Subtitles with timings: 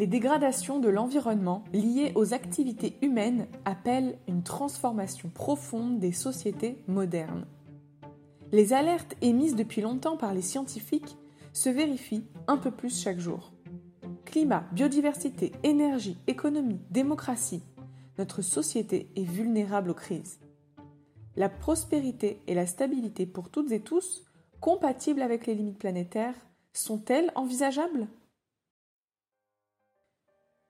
[0.00, 7.44] Les dégradations de l'environnement liées aux activités humaines appellent une transformation profonde des sociétés modernes.
[8.50, 11.18] Les alertes émises depuis longtemps par les scientifiques
[11.52, 13.52] se vérifient un peu plus chaque jour.
[14.24, 17.62] Climat, biodiversité, énergie, économie, démocratie,
[18.16, 20.40] notre société est vulnérable aux crises.
[21.36, 24.24] La prospérité et la stabilité pour toutes et tous,
[24.60, 26.36] compatibles avec les limites planétaires,
[26.72, 28.08] sont-elles envisageables?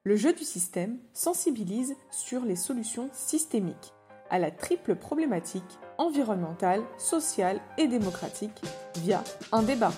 [0.05, 3.93] Le jeu du système sensibilise sur les solutions systémiques
[4.31, 8.63] à la triple problématique environnementale, sociale et démocratique
[9.03, 9.23] via
[9.53, 9.93] un débat.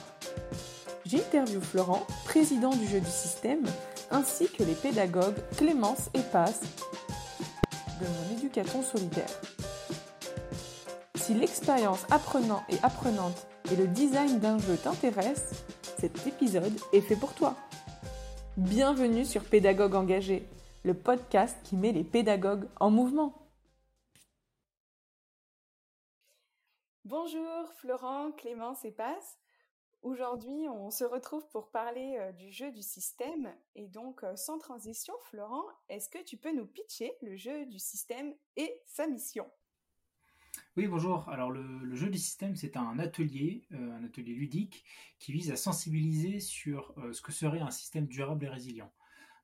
[1.04, 3.64] J'interviewe Florent, président du jeu du système,
[4.10, 6.62] ainsi que les pédagogues Clémence et Passe
[8.00, 9.30] de mon éducation solidaire.
[11.14, 15.60] Si l'expérience apprenant et apprenante et le design d'un jeu t'intéressent,
[16.00, 17.56] cet épisode est fait pour toi.
[18.58, 20.46] Bienvenue sur Pédagogue engagé,
[20.84, 23.32] le podcast qui met les pédagogues en mouvement.
[27.06, 29.38] Bonjour Florent, Clémence et Passe.
[30.02, 33.50] Aujourd'hui, on se retrouve pour parler euh, du jeu du système.
[33.74, 37.78] Et donc, euh, sans transition, Florent, est-ce que tu peux nous pitcher le jeu du
[37.78, 39.50] système et sa mission?
[40.76, 41.28] Oui, bonjour.
[41.28, 44.84] Alors le, jeu du système, c'est un atelier, euh, un atelier ludique
[45.18, 48.90] qui vise à sensibiliser sur euh, ce que serait un système durable et résilient.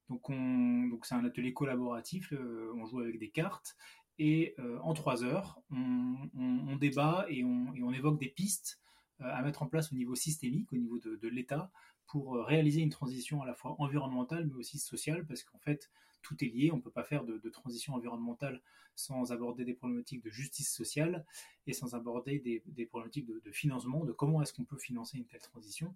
[0.08, 2.32] Donc, donc c'est un atelier collaboratif,
[2.74, 3.76] on joue avec des cartes
[4.18, 8.80] et euh, en trois heures, on, débat et on, évoque des pistes
[9.18, 11.70] à mettre en place au niveau systémique, au niveau de l'État,
[12.09, 15.91] pour réaliser une transition à la fois environnementale mais aussi sociale, parce qu'en fait,
[16.23, 16.70] tout est lié.
[16.73, 18.61] On ne peut pas faire de, transition environnementale
[18.95, 21.25] sans aborder des problématiques de justice sociale
[21.67, 25.41] et sans aborder des, problématiques de, financement, de comment est-ce qu'on peut financer une telle
[25.41, 25.95] transition.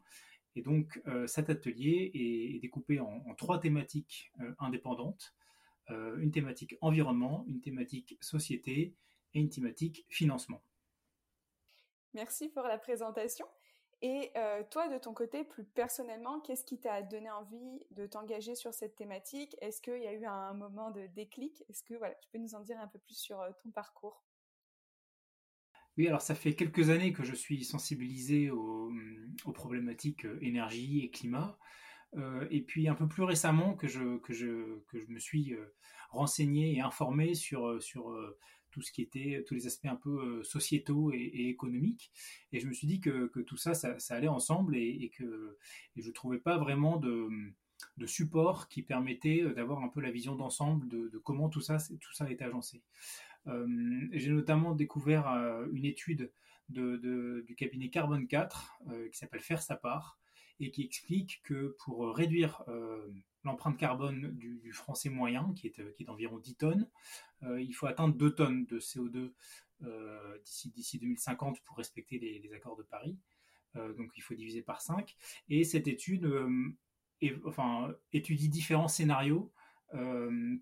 [0.55, 5.35] Et donc euh, cet atelier est, découpé en, trois thématiques euh, indépendantes.
[5.91, 8.95] Euh, une thématique environnement, une thématique société
[9.34, 10.62] et une thématique financement.
[12.15, 13.47] Merci pour la présentation.
[14.05, 18.57] Et euh, toi, de ton côté, plus personnellement, qu'est-ce qui t'a donné envie de t'engager
[18.57, 19.55] sur cette thématique?
[19.61, 21.63] Est-ce qu'il y a eu un moment de déclic?
[21.69, 24.25] Est-ce que voilà, tu peux nous en dire un peu plus sur euh, ton parcours?
[25.97, 31.05] Oui, alors ça fait quelques années que je suis sensibilisé aux, hum, problématiques euh, énergie
[31.05, 31.57] et climat.
[32.51, 35.55] et puis un peu plus récemment que je, que je, que je me suis
[36.11, 38.13] renseigné et informé sur, sur
[38.72, 42.10] tout ce qui était tous les aspects un peu euh, sociétaux et, économiques.
[42.53, 45.56] Et je me suis dit que, tout ça, ça, allait ensemble et, que
[45.97, 47.28] et je trouvais pas vraiment de,
[47.99, 51.77] de support qui permettait euh, d'avoir un peu la vision d'ensemble de, comment tout ça,
[52.00, 52.83] tout ça est agencé.
[53.47, 53.66] Euh,
[54.12, 55.27] j'ai notamment découvert
[55.72, 56.33] une étude
[56.69, 58.78] de, du cabinet Carbone 4
[59.10, 60.19] qui s'appelle Faire sa part
[60.59, 62.65] et qui explique que pour réduire
[63.44, 66.88] l'empreinte carbone du, français moyen, qui est, euh, qui est d'environ 10 tonnes.
[67.42, 69.32] Euh, il faut atteindre 2 tonnes de CO2
[69.82, 70.38] euh,
[70.75, 73.19] d'ici 2050 pour respecter les, accords de Paris.
[73.75, 75.16] donc il faut diviser par 5.
[75.48, 76.30] Et cette étude
[77.44, 79.53] enfin, étudie différents scénarios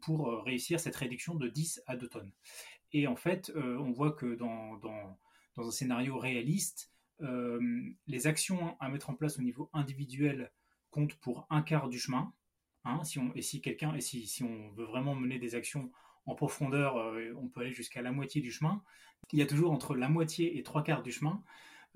[0.01, 2.33] pour réussir cette réduction de 10 à 2 tonnes.
[2.93, 5.19] Et en fait, on voit que dans, dans,
[5.57, 6.93] dans un scénario réaliste,
[8.07, 10.51] les actions à mettre en place au niveau individuel
[10.91, 12.33] comptent pour un quart du chemin,
[12.85, 15.91] Hein, si on, et si quelqu'un, et si, si, on veut vraiment mener des actions
[16.27, 18.83] en profondeur, euh, on peut aller jusqu'à la moitié du chemin.
[19.33, 21.43] Il y a toujours entre la moitié et trois quarts du chemin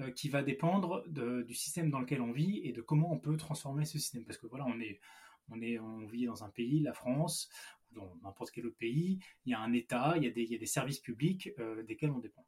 [0.01, 3.37] euh, qui va dépendre du système dans lequel on vit et de comment on peut
[3.37, 4.25] transformer ce système.
[4.25, 5.01] Parce que voilà, on est,
[5.49, 7.49] on est, on vit dans un pays, la France,
[7.91, 9.21] ou dans n'importe quel autre pays.
[9.47, 11.51] Il y a un État, il y a des, il y a des services publics
[11.59, 12.47] euh, desquels on dépend.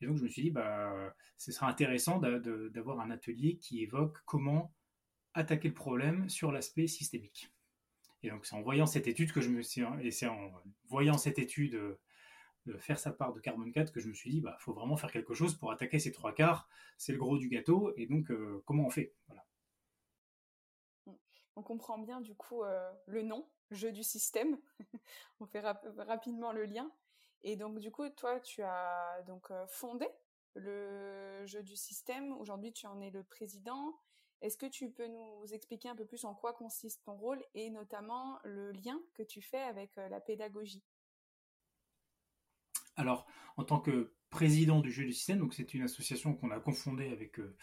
[0.00, 4.18] Et donc je me suis dit, bah, ce sera intéressant d'avoir un atelier qui évoque
[4.26, 4.74] comment
[5.32, 7.53] attaquer le problème sur l'aspect systémique.
[8.24, 10.50] Et donc, c'est en voyant cette étude que je me suis, et c'est en
[10.88, 12.00] voyant cette étude euh,
[12.64, 14.96] de faire sa part de carbone 4 que je me suis dit, bah, faut vraiment
[14.96, 16.66] faire quelque chose pour attaquer ces trois quarts.
[16.96, 17.92] C'est le gros du gâteau.
[17.96, 19.12] Et donc, euh, comment on fait?
[19.26, 19.44] Voilà.
[21.56, 24.58] On comprend bien du coup euh, le nom, jeu du système.
[25.40, 26.90] on fait rapidement le lien.
[27.42, 30.08] Et donc, du coup, toi, tu as donc fondé
[30.54, 32.32] le jeu du système.
[32.32, 33.94] Aujourd'hui, tu en es le président.
[34.40, 37.70] Est-ce que tu peux nous expliquer un peu plus en quoi consiste ton rôle et
[37.70, 40.84] notamment le lien que tu fais avec euh, la pédagogie?
[42.96, 43.26] Alors,
[43.56, 47.08] en tant que président du jeu du système, donc c'est une association qu'on a confondée
[47.08, 47.56] avec, euh,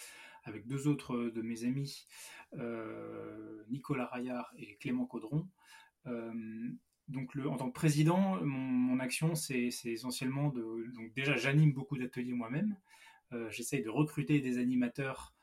[0.43, 2.07] avec deux autres de mes amis,
[2.55, 5.47] euh, Nicolas Raillard et Clément Caudron.
[7.07, 10.91] donc en tant que président, mon, action, c'est essentiellement de...
[10.95, 12.75] Donc déjà, j'anime beaucoup d'ateliers moi-même.
[13.49, 15.40] J'essaye de recruter des animateurs euh,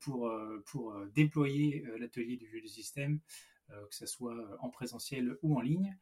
[0.00, 3.20] pour, euh, pour euh, déployer l'atelier du jeu du système
[3.68, 5.96] que ce soit en présentiel ou en ligne.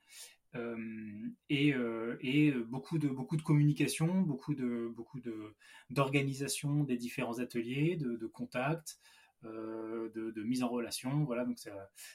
[1.49, 1.75] Et,
[2.21, 5.55] et, beaucoup de beaucoup de communication, beaucoup de beaucoup de
[5.89, 9.01] d'organisation des différents ateliers, de, de contacts,
[9.47, 11.25] euh, de, mise en relation.
[11.25, 11.59] Voilà, donc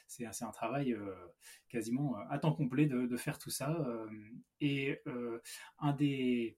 [0.06, 1.14] c'est un, un, travail euh,
[1.68, 3.70] quasiment à temps complet de, faire tout ça.
[3.86, 4.08] Euh,
[4.60, 5.00] et
[5.78, 6.56] un des,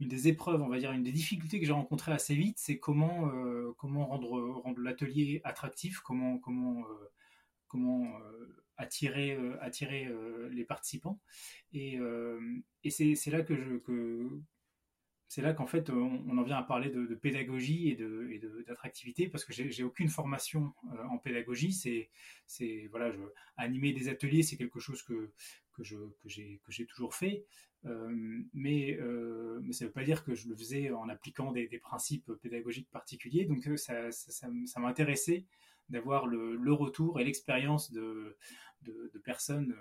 [0.00, 2.78] une des épreuves, on va dire, une des difficultés que j'ai rencontrées assez vite, c'est
[2.78, 3.30] comment,
[3.78, 6.84] comment rendre, rendre l'atelier attractif, comment, comment,
[7.66, 8.06] comment
[8.76, 10.08] attirer, attirer
[10.50, 11.18] les participants.
[11.72, 11.98] Et,
[12.90, 13.76] c'est là que je,
[15.28, 19.44] c'est là qu'en fait on, en vient à parler de, pédagogie et de d'attractivité parce
[19.44, 21.72] que j'ai aucune formation euh, en pédagogie.
[21.72, 23.12] C'est voilà,
[23.56, 25.32] animer des ateliers, c'est quelque chose que
[25.72, 27.44] que j'ai toujours fait,
[27.84, 31.52] euh, mais euh, mais ça ne veut pas dire que je le faisais en appliquant
[31.52, 33.44] des, principes pédagogiques particuliers.
[33.44, 35.44] Donc ça ça, ça, m'intéressait
[35.88, 38.36] d'avoir le, retour et l'expérience de,
[38.82, 39.74] de personnes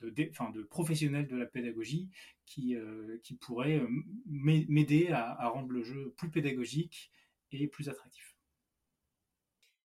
[0.00, 2.08] de, professionnels de la pédagogie
[2.44, 3.88] qui, euh, pourraient euh,
[4.26, 7.12] m'aider à, rendre le jeu plus pédagogique
[7.52, 8.36] et plus attractif.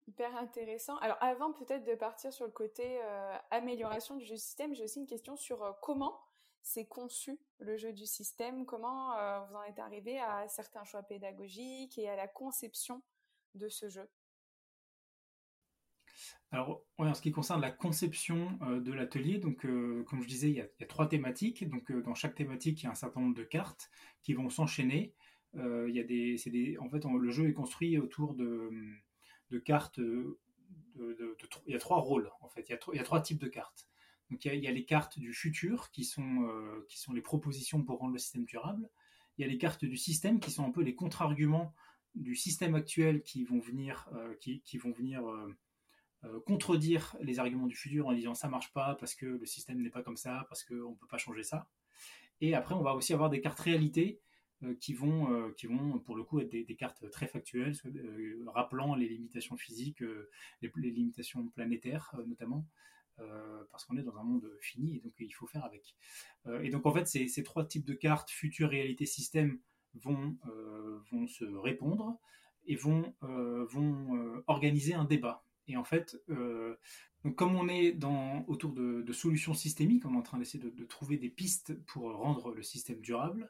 [0.07, 0.98] Hyper intéressant.
[0.98, 4.84] Alors avant peut-être de partir sur le côté euh, amélioration du jeu du système, j'ai
[4.84, 6.19] aussi une question sur comment
[6.62, 9.12] c'est conçu le jeu du système, comment
[9.46, 13.01] vous en êtes arrivé à certains choix pédagogiques et à la conception
[13.56, 14.10] de ce jeu?
[16.51, 20.50] Alors, en ce qui concerne la conception euh, de l'atelier, donc euh, comme je disais,
[20.50, 21.68] il y, a, trois thématiques.
[21.69, 23.92] Donc, euh, dans chaque thématique, il y a un certain nombre de cartes
[24.24, 25.13] qui vont s'enchaîner.
[25.56, 28.71] il y a des, des, en fait, le jeu est construit autour de,
[29.66, 30.00] cartes.
[30.98, 32.68] Il y a trois rôles, en fait.
[32.68, 33.88] Il y a, il y a trois types de cartes.
[34.31, 36.48] Donc, il y, a, les cartes du futur qui sont,
[36.88, 38.89] qui sont les propositions pour rendre le système durable.
[39.38, 41.74] Il y a les cartes du système qui sont un peu les contre-arguments
[42.15, 45.24] du système actuel qui vont venir, qui, qui, vont venir
[46.25, 49.81] euh, contredire les arguments du futur en disant ça marche pas parce que le système
[49.81, 51.69] n'est pas comme ça, parce qu'on ne peut pas changer ça.
[52.42, 54.19] Et après, on va aussi avoir des cartes réalité
[54.63, 57.74] euh, qui, vont, euh, qui vont, pour le coup, être des, cartes très factuelles,
[58.48, 60.04] rappelant les limitations physiques,
[60.62, 62.65] les, limitations planétaires notamment.
[63.72, 65.95] parce qu'on est dans un monde fini et donc il faut faire avec.
[66.63, 69.60] et donc en fait, ces, ces, trois types de cartes, futur, réalité, système,
[69.94, 70.38] vont,
[71.12, 72.18] vont se répondre
[72.65, 75.45] et vont, vont organiser un débat.
[75.69, 76.75] Et en fait, euh,
[77.36, 77.98] comme on est
[78.48, 82.54] autour de, solutions systémiques, on est en train d'essayer de, trouver des pistes pour rendre
[82.54, 83.50] le système durable.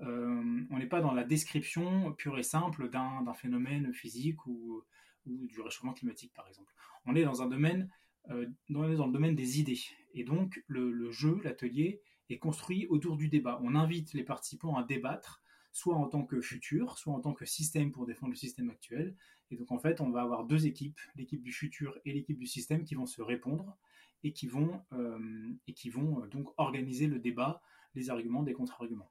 [0.00, 4.82] Euh, on n'est pas dans la description pure et simple d'un phénomène physique ou,
[5.26, 6.72] du réchauffement climatique, par exemple.
[7.06, 7.88] On est dans un domaine,
[8.30, 9.80] euh, dans le domaine des idées.
[10.12, 13.58] Et donc, le jeu, l'atelier, est construit autour du débat.
[13.62, 15.42] On invite les participants à débattre
[15.74, 19.14] soit en tant que futur, soit en tant que système pour défendre le système actuel.
[19.50, 22.46] Et donc en fait, on va avoir deux équipes, l'équipe du futur et l'équipe du
[22.46, 23.76] système, qui vont se répondre
[24.22, 27.62] et qui vont, euh, et qui vont euh, donc organiser le débat,
[27.94, 29.10] les arguments, des contre-arguments.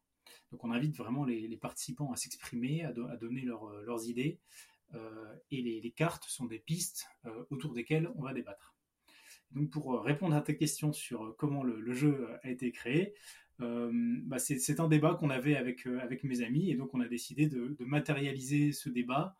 [0.51, 4.39] Donc on invite vraiment les, participants à s'exprimer, à, donner euh, leurs idées,
[5.50, 7.07] et les, cartes sont des pistes
[7.50, 8.75] autour desquelles on va débattre.
[9.50, 13.15] Donc pour répondre à ta question sur comment le jeu a été créé,
[13.59, 17.47] bah, c'est un débat qu'on avait avec, avec mes amis et donc on a décidé
[17.47, 19.35] de, matérialiser ce débat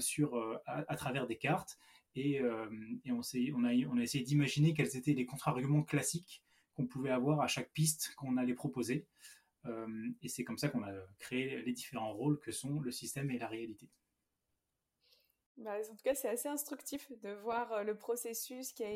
[0.00, 1.78] sur, à, travers des cartes
[2.14, 2.36] et,
[3.04, 6.42] et on, on, a, on a essayé d'imaginer quels étaient les contre-arguments classiques
[6.74, 9.06] qu'on pouvait avoir à chaque piste qu'on allait proposer.
[9.66, 13.38] et c'est comme ça qu'on a créé les différents rôles que sont le système et
[13.38, 13.88] la réalité.
[15.58, 18.86] Bah, en tout cas, c'est assez instructif de voir euh, le processus qu'il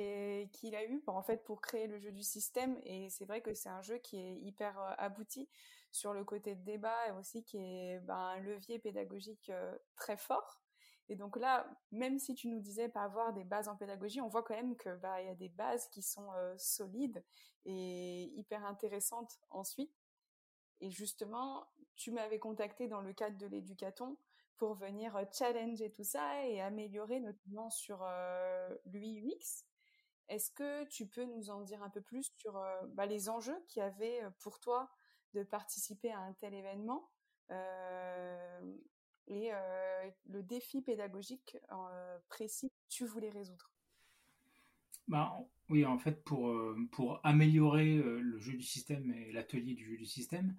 [0.76, 2.79] a eu pour, en fait, pour créer le jeu du système.
[2.85, 5.49] Et c'est vrai que c'est un jeu qui est hyper euh, abouti
[5.91, 10.17] sur le côté de débat et aussi qui est bah, un levier pédagogique euh, très
[10.17, 10.62] fort.
[11.09, 14.29] Et donc là, même si tu nous disais pas avoir des bases en pédagogie, on
[14.29, 17.23] voit quand même que bah il y a des bases qui sont solides
[17.65, 19.93] et hyper intéressantes ensuite.
[20.81, 21.67] Et justement,
[21.97, 24.17] tu m'avais contacté dans le cadre de l'éducaton
[24.57, 28.05] pour venir challenger tout ça et améliorer notamment sur
[28.87, 29.65] l'UX.
[30.29, 33.81] Est-ce que tu peux nous en dire un peu plus sur bah, les enjeux qu'il
[33.81, 34.91] y avait pour toi
[35.35, 37.11] de participer à un tel événement?
[39.29, 39.50] Et
[40.26, 41.57] le défi pédagogique
[42.29, 43.71] précis que tu voulais résoudre
[45.09, 45.37] bah,
[45.69, 46.55] oui, en fait, pour,
[46.93, 50.57] pour améliorer le jeu du système et l'atelier du jeu du système,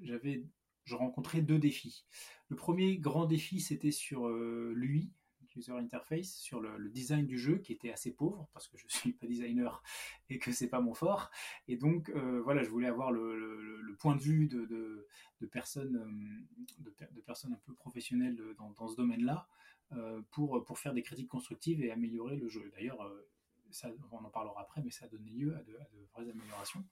[0.00, 0.44] j'avais
[0.84, 2.04] je rencontrais deux défis.
[2.48, 5.12] Le premier grand défi, c'était sur euh, l'UI,
[5.56, 8.90] User Interface, sur le, design du jeu, qui était assez pauvre, parce que je ne
[8.90, 9.82] suis pas designer
[10.28, 11.30] et que c'est pas mon fort.
[11.68, 17.20] Et donc, euh, voilà, je voulais avoir le, point de vue de, personnes, euh, de,
[17.20, 19.46] personnes un peu professionnelles dans, ce domaine-là,
[20.30, 22.70] pour, pour faire des critiques constructives et améliorer le jeu.
[22.74, 23.02] D'ailleurs,
[23.72, 25.78] ça, on en parlera après, mais ça a donné lieu à de,
[26.12, 26.84] vraies améliorations.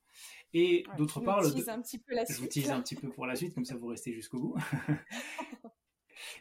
[0.53, 3.27] Et d'autre part, le, un petit peu la je vous tease un petit peu pour
[3.27, 4.57] la suite, comme ça vous restez jusqu'au bout.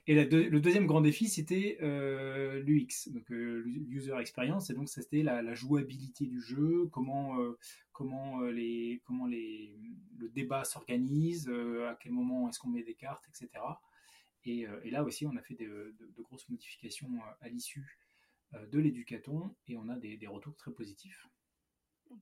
[0.08, 5.24] Et le deuxième grand défi, c'était euh, l'UX, donc euh, user experience, et donc c'était
[5.24, 7.58] la, jouabilité du jeu, comment euh,
[7.92, 9.76] comment les comment les
[10.18, 13.64] le débat s'organise, à quel moment est-ce qu'on met des cartes, etc.
[14.46, 17.10] Et, là aussi, on a fait de, grosses modifications
[17.42, 17.98] à l'issue
[18.54, 21.28] de l'éducaton, et on a des, retours très positifs.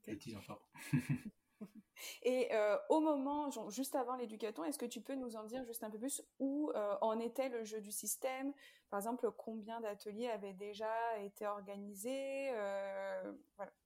[0.07, 0.35] Des petits.
[2.23, 5.83] Et euh, au moment, juste avant l'éducaton, est-ce que tu peux nous en dire juste
[5.83, 8.53] un peu plus où euh, en était le jeu du système?
[8.89, 12.49] Par exemple, combien d'ateliers avaient déjà été organisés?
[12.51, 13.33] Euh,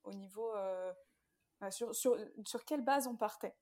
[0.04, 0.52] Au niveau.
[1.70, 3.56] sur, sur, sur, quelle base on partait?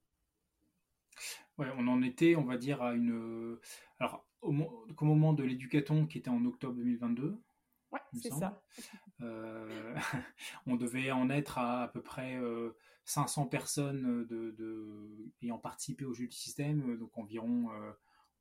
[1.58, 3.60] Ouais, on en était, on va dire, à une.
[4.00, 7.42] Alors, au, au moment de l'éducaton qui était en octobre 2022.
[7.92, 8.62] Ouais, c'est ça.
[9.20, 12.38] on devait en être à à peu près
[13.08, 17.92] 500 personnes euh, ayant participé au jeu du système, euh, donc environ, euh,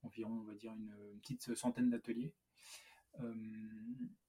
[0.02, 2.34] environ on va dire une, petite centaine d'ateliers.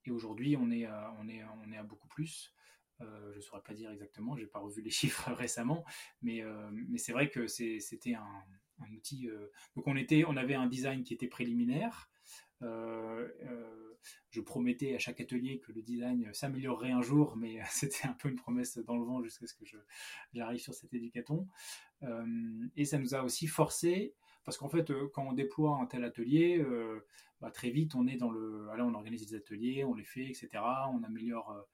[0.05, 2.53] et aujourd'hui, on, est à, on, est, on est à beaucoup plus.
[2.99, 5.83] je ne saurais pas dire exactement, je n'ai pas revu les chiffres récemment,
[6.21, 8.43] mais, mais c'est vrai que c'était un,
[8.95, 9.27] outil.
[9.75, 12.09] donc on, était, on avait un design qui était préliminaire.
[14.29, 18.29] Je promettais à chaque atelier que le design s'améliorerait un jour, mais c'était un peu
[18.29, 19.65] une promesse dans le vent jusqu'à ce que
[20.33, 21.47] j'arrive sur cet éducaton.
[22.03, 24.13] Euh, et ça nous a aussi forcé,
[24.43, 27.05] parce qu'en fait, euh, quand on déploie un tel atelier, euh,
[27.41, 28.67] bah, très vite, on est dans le.
[28.77, 30.49] Là, on organise des ateliers, on les fait, etc.
[30.91, 31.65] On améliore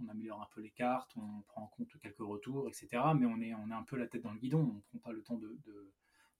[0.00, 3.02] on améliore un peu les cartes, on prend en compte quelques retours, etc.
[3.18, 4.98] Mais on est, on est un peu la tête dans le guidon, on ne prend
[4.98, 5.58] pas le temps de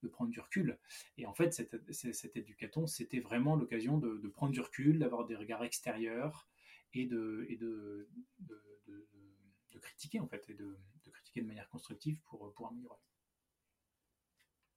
[0.06, 0.78] prendre du recul.
[1.16, 5.64] Et en fait, cet, éducaton, c'était vraiment l'occasion de, prendre du recul, d'avoir des regards
[5.64, 6.48] extérieurs
[6.94, 8.58] et de, et de, de,
[9.80, 10.78] critiquer, en fait, et de,
[11.10, 12.98] critiquer de manière constructive pour, pour améliorer.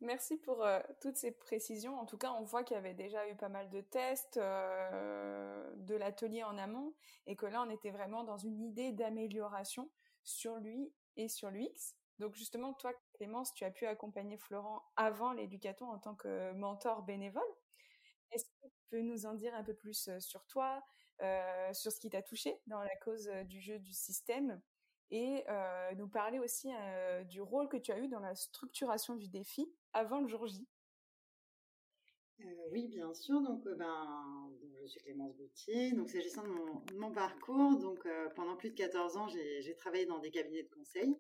[0.01, 1.99] Merci pour euh, toutes ces précisions.
[1.99, 5.71] En tout cas, on voit qu'il y avait déjà eu pas mal de tests euh,
[5.75, 6.95] de l'atelier en amont
[7.27, 9.91] et que là, on était vraiment dans une idée d'amélioration
[10.23, 11.95] sur lui et sur l'UX.
[12.21, 17.01] Donc justement, toi, Clémence, tu as pu accompagner Florent avant l'éducaton en tant que mentor
[17.01, 17.41] bénévole.
[18.31, 20.83] Est-ce que tu peux nous en dire un peu plus sur toi,
[21.73, 24.61] sur ce qui t'a touché dans la cause du jeu du système
[25.09, 25.43] et
[25.97, 26.69] nous parler aussi
[27.25, 30.67] du rôle que tu as eu dans la structuration du défi avant le jour J?
[32.71, 33.41] Oui, bien sûr.
[33.41, 34.51] Donc, ben,
[34.83, 35.91] je suis Clémence Boutier.
[35.93, 40.29] Donc, s'agissant de mon, parcours, donc pendant plus de 14 ans, j'ai travaillé dans des
[40.29, 41.17] cabinets de conseil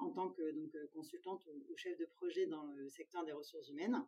[0.00, 3.68] en tant que donc, euh, consultante ou, chef de projet dans le secteur des ressources
[3.68, 4.04] humaines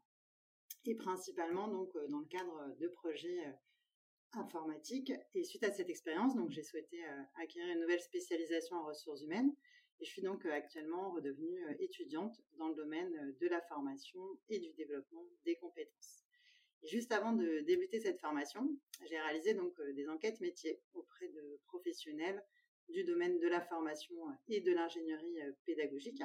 [0.85, 3.53] et principalement donc euh, dans le cadre de projets euh,
[4.33, 5.13] informatiques.
[5.35, 9.55] Et suite à cette expérience, donc j'ai souhaité acquérir une nouvelle spécialisation en ressources humaines
[10.01, 14.73] et je suis donc actuellement redevenue étudiante dans le domaine de la formation et du
[14.73, 16.25] développement des compétences.
[16.83, 22.43] Juste avant de débuter cette formation, j'ai réalisé donc des enquêtes métiers auprès de professionnels
[22.89, 24.15] du domaine de la formation
[24.49, 26.23] et de l'ingénierie euh, pédagogique.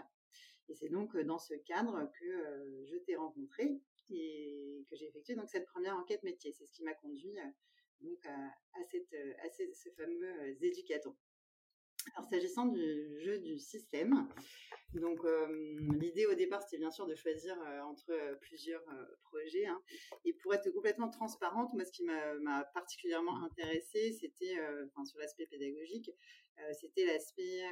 [0.69, 5.07] Et c'est donc euh, dans ce cadre que euh, je t'ai rencontré et que j'ai
[5.07, 6.51] effectué donc cette première enquête métier.
[6.53, 7.35] C'est ce qui m'a conduit
[7.99, 11.15] donc à, cette, à ce, fameux éducaton.
[12.15, 14.29] Alors s'agissant du jeu du système,
[14.93, 15.19] donc
[15.99, 18.85] l'idée au départ c'était bien sûr de choisir entre plusieurs
[19.23, 19.65] projets.
[19.65, 19.81] Hein.
[20.23, 25.47] Et pour être complètement transparente, moi ce qui m'a particulièrement intéressée, c'était, enfin sur l'aspect
[25.47, 26.09] pédagogique,
[26.73, 27.63] c'était l'aspect,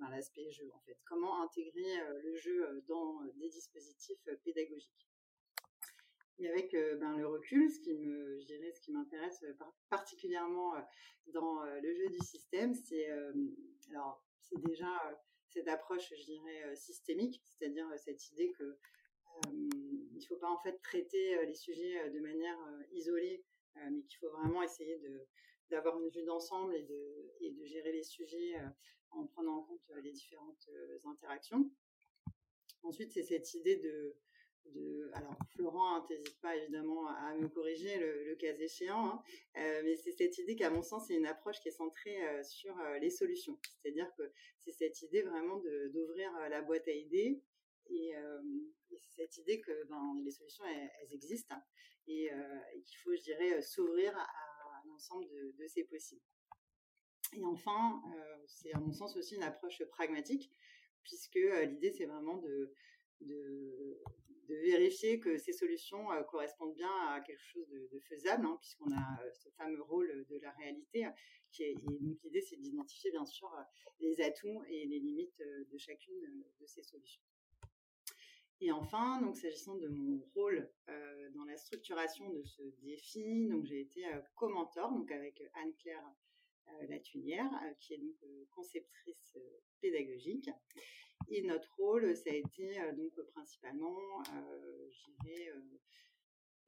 [0.00, 0.98] ben, l'aspect jeu en fait.
[1.04, 5.08] Comment intégrer le jeu dans des dispositifs pédagogiques.
[6.38, 9.44] Et avec ben, le recul, ce qui m'intéresse
[9.88, 10.74] particulièrement
[11.26, 13.08] dans le jeu du système, c'est
[13.90, 14.90] alors c'est déjà
[15.48, 18.76] cette approche, je dirais, systémique, c'est-à-dire cette idée que
[19.52, 22.58] il ne faut pas en fait traiter les sujets de manière
[22.92, 23.44] isolée,
[23.76, 25.26] mais qu'il faut vraiment essayer de
[25.70, 28.54] d'avoir une vue d'ensemble et de, et de gérer les sujets
[29.10, 30.68] en prenant en compte les différentes
[31.04, 31.70] interactions.
[32.82, 34.16] Ensuite, c'est cette idée de,
[34.66, 39.22] de, alors Florent, n'hésite hein, pas évidemment à me corriger le, cas échéant, hein,
[39.58, 42.42] euh, mais c'est cette idée qu'à mon sens c'est une approche qui est centrée euh,
[42.42, 43.58] sur euh, les solutions.
[43.62, 45.56] C'est-à-dire que c'est cette idée vraiment
[45.92, 47.42] d'ouvrir la boîte à idées
[47.90, 48.14] et,
[49.16, 51.56] cette idée que ben, les solutions elles, existent
[52.06, 52.30] et,
[52.84, 54.26] qu'il faut, je dirais, s'ouvrir à,
[54.94, 56.22] l'ensemble de, de, ces possibles.
[57.32, 58.00] Et enfin,
[58.46, 60.50] c'est à mon sens aussi une approche pragmatique
[61.02, 62.72] puisque l'idée c'est vraiment de
[64.48, 69.48] vérifier que ces solutions correspondent bien à quelque chose de, faisable, hein, puisqu'on a ce
[69.50, 71.06] fameux rôle de la réalité.
[71.60, 73.50] Et donc l'idée, c'est d'identifier bien sûr
[74.00, 76.20] les atouts et les limites de chacune
[76.60, 77.22] de ces solutions.
[78.60, 80.70] Et enfin, donc s'agissant de mon rôle
[81.34, 84.04] dans la structuration de ce défi, donc j'ai été
[84.36, 86.04] co-mentor donc avec Anne-Claire
[86.88, 88.16] Latulière, qui est donc
[88.54, 89.36] conceptrice
[89.80, 90.48] pédagogique.
[91.28, 94.22] Et notre rôle, ça a été donc principalement,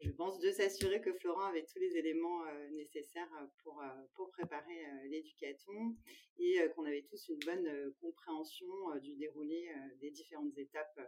[0.01, 3.83] je pense, de s'assurer que Florent avait tous les éléments nécessaires pour,
[4.15, 5.97] pour préparer l'éducaton
[6.39, 8.67] et qu'on avait tous une bonne compréhension
[9.03, 11.01] du déroulé des différentes étapes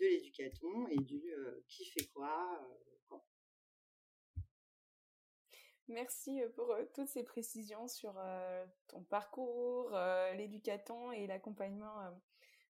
[0.00, 1.22] de l'éducaton et du
[1.68, 2.60] qui fait quoi.
[5.88, 8.14] Merci pour toutes ces précisions sur
[8.86, 9.90] ton parcours,
[10.36, 12.18] l'éducaton et l'accompagnement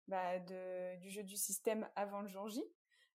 [0.08, 2.64] bah, du jeu du système avant le jour J.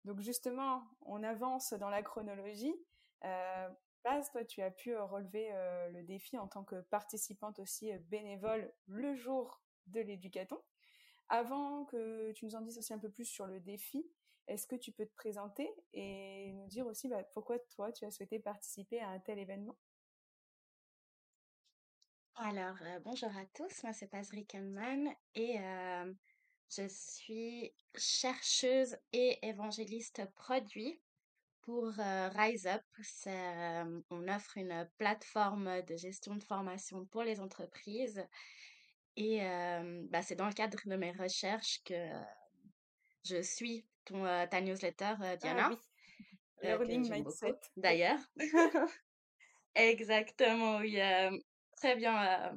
[0.06, 2.74] Donc justement, on avance dans la chronologie.
[3.22, 5.52] Paz, toi, tu as pu relever
[5.92, 10.62] le défi en tant que participante aussi bénévole le jour de l'éducaton.
[11.30, 14.06] Avant que tu nous en dises aussi un peu plus sur le défi,
[14.48, 18.12] est-ce que tu peux te présenter et nous dire aussi bah, pourquoi toi, tu as
[18.12, 19.78] souhaité participer à un tel événement?
[22.40, 26.14] Alors, euh, bonjour à tous, moi c'est Paz Rickenman et euh,
[26.70, 31.02] je suis chercheuse et évangéliste produit
[31.64, 32.84] pour euh, Rise Up.
[34.12, 38.24] on offre une plateforme de gestion de formation pour les entreprises
[39.18, 39.40] et
[40.10, 42.10] bah, c'est dans le cadre de mes recherches que
[43.26, 45.72] je suis ton, ta newsletter, Diana.
[46.64, 46.98] Ah, oui.
[47.10, 47.60] Mindset.
[47.76, 48.20] D'ailleurs.
[49.76, 51.00] Exactement, oui.
[51.76, 52.52] très bien.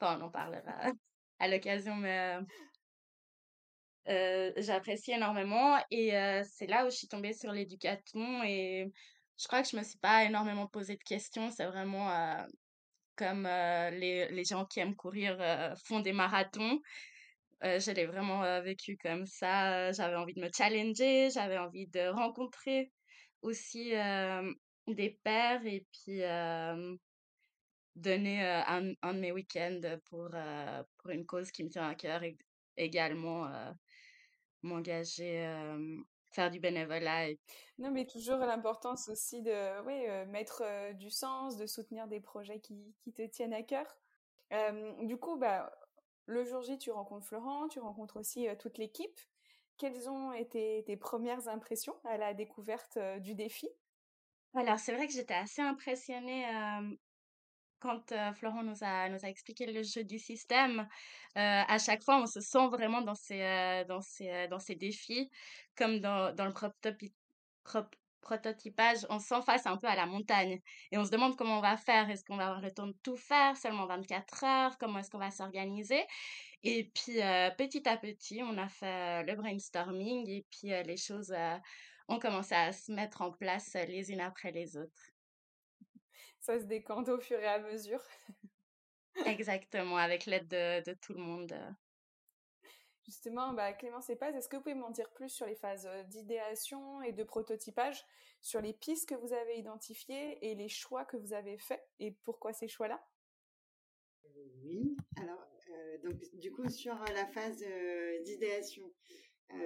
[0.00, 0.92] Bon, on en parlera
[1.38, 2.38] à l'occasion, mais
[4.56, 5.78] j'apprécie énormément.
[5.90, 6.10] Et
[6.44, 8.42] c'est là où je suis tombée sur l'éducation.
[8.42, 8.92] Et
[9.38, 11.50] je crois que je me suis pas énormément posé de questions.
[11.50, 12.08] C'est vraiment
[13.20, 15.36] comme les, les, gens qui aiment courir
[15.84, 16.80] font des marathons.
[17.62, 19.92] je l'ai vraiment vécu comme ça.
[19.92, 22.90] J'avais envie de me challenger, j'avais envie de rencontrer
[23.42, 23.90] aussi
[24.86, 26.22] des pères et puis
[27.94, 30.30] donner un, un, de mes week-ends pour,
[30.98, 32.22] pour une cause qui me tient à cœur
[32.78, 33.46] également,
[34.62, 35.46] m'engager,
[36.32, 37.28] faire du bénévolat.
[37.78, 40.62] Non, mais toujours l'importance aussi de ouais, mettre
[40.94, 43.86] du sens, de soutenir des projets qui, qui te tiennent à cœur.
[45.02, 45.72] du coup, bah,
[46.26, 49.18] le jour J, tu rencontres Florent, tu rencontres aussi toute l'équipe.
[49.78, 53.68] Quelles ont été tes premières impressions à la découverte du défi?
[54.54, 56.44] Alors, c'est vrai que j'étais assez impressionnée
[57.80, 60.86] quand Florent nous a, expliqué le jeu du système,
[61.34, 63.84] à chaque fois, on se sent vraiment dans ces,
[64.60, 65.30] ces défis,
[65.76, 66.52] comme dans, le
[68.20, 70.60] prototypage, on s'enface un peu à la montagne
[70.92, 72.08] et on se demande comment on va faire.
[72.10, 74.78] Est-ce qu'on va avoir le temps de tout faire, seulement 24 heures?
[74.78, 76.04] Comment est-ce qu'on va s'organiser?
[76.62, 77.14] Et puis,
[77.56, 81.34] petit à petit, on a fait le brainstorming et puis les choses
[82.08, 85.12] ont commencé à se mettre en place les unes après les autres
[86.40, 88.02] ça se décante au fur et à mesure.
[89.26, 91.54] Exactement, avec l'aide de, tout le monde.
[93.04, 95.88] Justement, bah, Clémence et Paz, est-ce que vous pouvez m'en dire plus sur les phases
[96.08, 98.04] d'idéation et de prototypage,
[98.40, 102.12] sur les pistes que vous avez identifiées et les choix que vous avez faits et
[102.24, 103.04] pourquoi ces choix-là?
[104.62, 105.46] Oui, alors
[106.02, 107.64] donc, du coup sur la phase
[108.24, 108.90] d'idéation,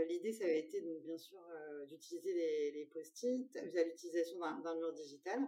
[0.09, 1.41] l'idée ça a été donc bien sûr
[1.89, 5.41] d'utiliser les, les post-it via l'utilisation d'un mur digital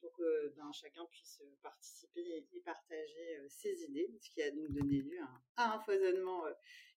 [0.00, 4.50] pour que ben, chacun puisse euh, participer et, partager euh, ses idées, ce qui a
[4.50, 5.18] donc donné lieu
[5.56, 6.52] à, un foisonnement euh,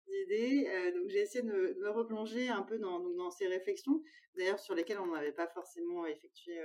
[0.07, 0.91] d'idées.
[0.93, 4.01] donc j'ai essayé de, me replonger un peu dans, ces réflexions,
[4.35, 6.59] d'ailleurs sur lesquelles on n'avait pas forcément effectué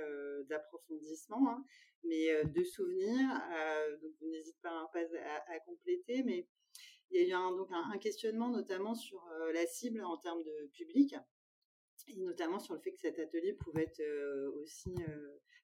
[0.49, 1.65] d'approfondissement, hein,
[2.03, 3.29] mais de souvenirs.
[4.01, 4.99] donc n'hésite pas, pas
[5.47, 6.49] à, compléter, mais
[7.11, 11.15] il y a eu donc un, questionnement notamment sur la cible en termes de public,
[12.09, 14.01] et notamment sur le fait que cet atelier pouvait être
[14.61, 14.93] aussi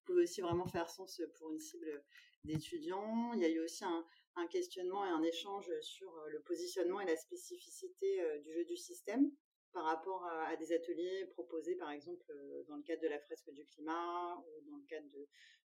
[0.05, 2.03] pouvait aussi vraiment faire sens pour une cible
[2.45, 3.33] d'étudiants.
[3.33, 4.05] Il y a eu aussi un,
[4.49, 8.75] questionnement et un échange sur euh, le positionnement et la spécificité euh, du jeu du
[8.75, 9.31] système
[9.73, 13.49] par rapport à, des ateliers proposés par exemple euh, dans le cadre de la fresque
[13.51, 15.07] du climat ou dans le cadre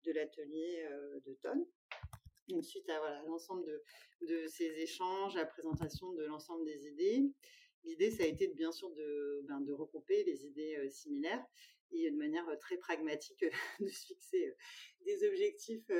[0.03, 0.87] de, l'atelier
[1.25, 1.65] d'automne.
[2.53, 3.81] Ensuite, à voilà, l'ensemble
[4.21, 7.23] de, ces échanges, la présentation de l'ensemble des idées.
[7.85, 11.45] L'idée, ça a été bien sûr de, ben, de regrouper les idées similaires
[11.91, 13.45] et de manière très pragmatique
[13.79, 14.55] de se fixer
[15.01, 15.91] des objectifs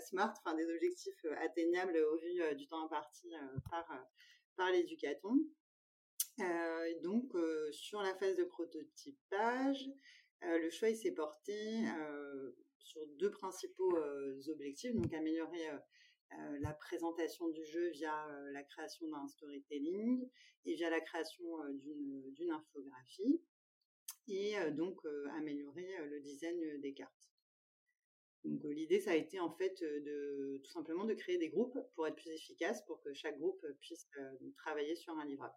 [0.00, 3.32] smart, enfin des objectifs atteignables au vu du temps imparti
[3.70, 3.88] par,
[4.56, 5.34] par l'éducaton.
[7.02, 7.32] donc,
[7.72, 9.88] sur la phase de prototypage,
[10.42, 11.84] le choix s'est porté
[12.78, 13.98] sur deux principaux
[14.48, 14.94] objectifs.
[14.94, 15.68] Donc, améliorer
[16.60, 20.28] la présentation du jeu via la création d'un storytelling
[20.64, 23.40] et via la création d'une infographie
[24.28, 25.00] et donc
[25.36, 27.30] améliorer le design des cartes.
[28.44, 32.06] Donc l'idée, ça a été en fait de tout simplement de créer des groupes pour
[32.06, 34.08] être plus efficace, pour que chaque groupe puisse
[34.56, 35.54] travailler sur un livrable.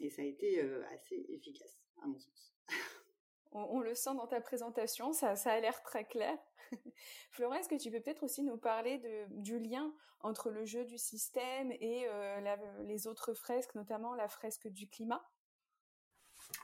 [0.00, 2.54] Et ça a été assez efficace, à mon sens.
[3.54, 6.36] on, le sent dans ta présentation, ça, a l'air très clair.
[7.30, 10.98] Florent, est-ce que tu peux peut-être aussi nous parler du lien entre le jeu du
[10.98, 12.06] système et
[12.82, 15.24] les autres fresques, notamment la fresque du climat?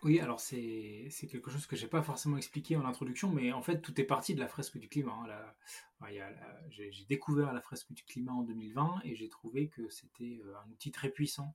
[0.02, 3.80] Oui, alors c'est quelque chose que j'ai pas forcément expliqué en introduction, mais en fait
[3.80, 5.16] tout est parti de la fresque du climat.
[6.00, 6.08] Hein.
[6.70, 10.70] j'ai découvert la fresque du climat en 2020 et j'ai trouvé que c'était euh, un
[10.70, 11.54] outil très puissant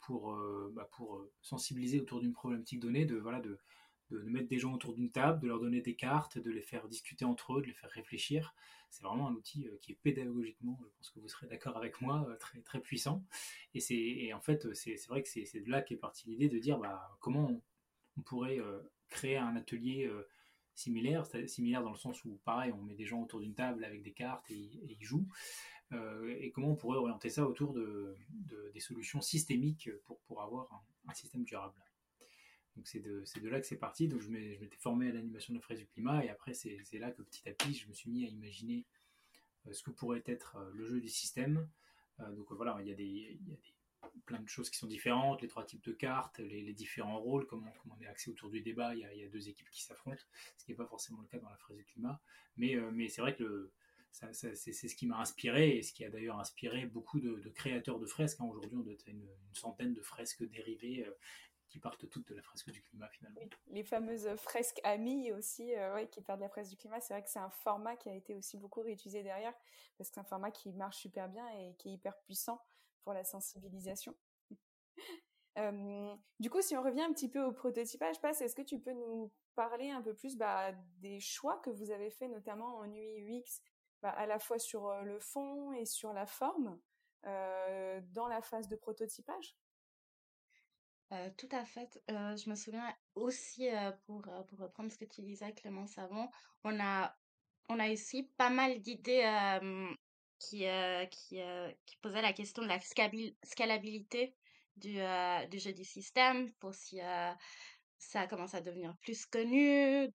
[0.00, 3.40] pour, euh, bah, euh, sensibiliser autour d'une problématique donnée, de, voilà,
[4.10, 6.88] de, mettre des gens autour d'une table, de leur donner des cartes, de les faire
[6.88, 8.54] discuter entre eux, de les faire réfléchir.
[8.90, 12.26] C'est vraiment un outil qui est pédagogiquement, je pense que vous serez d'accord avec moi,
[12.38, 13.24] très, très puissant.
[13.74, 17.16] Et, en fait, c'est vrai que c'est de là qu'est partie l'idée de dire bah,
[17.20, 17.60] comment
[18.16, 20.26] on pourrait euh, créer un atelier euh,
[20.74, 24.02] similaire, similaire dans le sens où, pareil, on met des gens autour d'une table avec
[24.02, 25.28] des cartes et, ils jouent.
[25.92, 28.16] Euh, et comment on pourrait orienter ça autour de,
[28.72, 31.80] des solutions systémiques pour, pour avoir un, système durable.
[32.76, 34.08] Donc c'est de, là que c'est parti.
[34.08, 37.10] Donc je m'étais formé à l'animation de la fraise du climat et après c'est là
[37.10, 38.84] que petit à petit je me suis mis à imaginer
[39.70, 41.68] ce que pourrait être le jeu du système.
[42.18, 43.76] donc voilà, il y a des, il y a des
[44.24, 47.72] plein de choses qui sont différentes, les trois types de cartes, les, différents rôles, comment,
[47.90, 50.22] on est axé autour du débat, il y a, deux équipes qui s'affrontent,
[50.56, 52.20] ce qui n'est pas forcément le cas dans la fraise du climat.
[52.56, 53.70] Mais, euh, mais c'est vrai que
[54.10, 58.06] c'est ce qui m'a inspiré et ce qui a d'ailleurs inspiré beaucoup de, créateurs de
[58.06, 58.40] fresques.
[58.40, 58.46] Hein.
[58.46, 61.10] Aujourd'hui, on doit être une, centaine de fresques dérivées euh,
[61.76, 63.38] qui partent toutes de la fresque du climat finalement.
[63.66, 67.22] Les fameuses fresques amies aussi, euh, qui partent de la fresque du climat, c'est vrai
[67.22, 69.52] que c'est un format qui a été aussi beaucoup réutilisé derrière,
[69.98, 72.64] parce que c'est un format qui marche super bien et qui est hyper puissant
[73.02, 74.16] pour la sensibilisation.
[76.40, 78.94] du coup, si on revient un petit peu au prototypage, passe, est-ce que tu peux
[78.94, 83.60] nous parler un peu plus bah, des choix que vous avez fait, notamment en UX,
[84.00, 86.80] bah, à la fois sur le fond et sur la forme,
[87.22, 89.58] dans la phase de prototypage?
[91.36, 92.00] Tout à fait.
[92.08, 93.68] je me souviens aussi,
[94.06, 96.30] pour, pour reprendre ce que tu disais, Clémence, avant,
[96.64, 97.16] on a,
[97.68, 99.24] on a ici pas mal d'idées
[100.38, 100.66] qui,
[101.10, 101.40] qui,
[101.86, 104.34] qui posait la question de la scalabilité
[104.76, 104.98] du,
[105.50, 107.00] du jeu du système pour si
[107.98, 110.08] ça commence à devenir plus connu,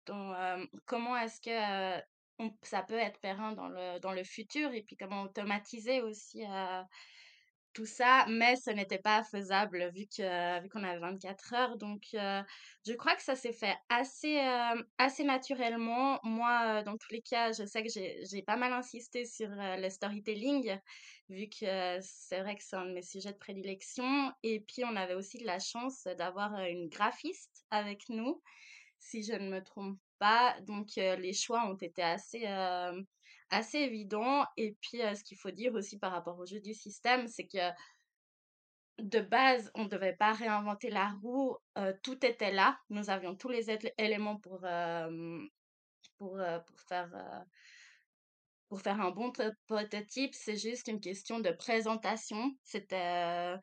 [0.86, 2.01] comment est-ce que
[2.63, 6.43] ça peut être périn dans le, dans le futur et puis comment automatiser aussi
[7.73, 11.77] tout ça, mais ce n'était pas faisable vu que vu qu'on avait 24 heures.
[11.77, 12.41] Donc, euh,
[12.86, 16.19] je crois que ça s'est fait assez euh, assez naturellement.
[16.23, 19.89] Moi, euh, dans tous les cas, je sais que j'ai pas mal insisté sur le
[19.89, 20.77] storytelling,
[21.29, 24.31] vu que c'est vrai que c'est un de mes sujets de prédilection.
[24.43, 28.41] Et puis, on avait aussi de la chance d'avoir une graphiste avec nous,
[28.99, 30.60] si je ne me trompe pas.
[30.62, 32.45] Donc, les choix ont été assez
[33.51, 34.45] assez évident.
[34.57, 37.69] Et puis, ce qu'il faut dire aussi par rapport au jeu du système, c'est que
[38.99, 41.57] de base, on ne devait pas réinventer la roue.
[42.03, 42.77] Tout était là.
[42.89, 44.59] Nous avions tous les éléments pour,
[46.17, 47.45] pour, pour, faire,
[48.69, 49.31] pour faire un bon
[49.67, 50.33] prototype.
[50.33, 52.55] C'est juste une question de présentation.
[52.63, 53.55] C'était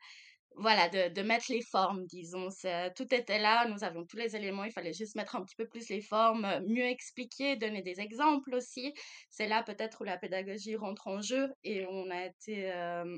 [0.59, 2.49] voilà, de, de, mettre les formes, disons.
[2.95, 5.67] Tout était là, nous avions tous les éléments, il fallait juste mettre un petit peu
[5.67, 8.93] plus les formes, euh, mieux expliquer, donner des exemples aussi.
[9.29, 13.17] C'est là peut-être où la pédagogie rentre en jeu et on a été, euh,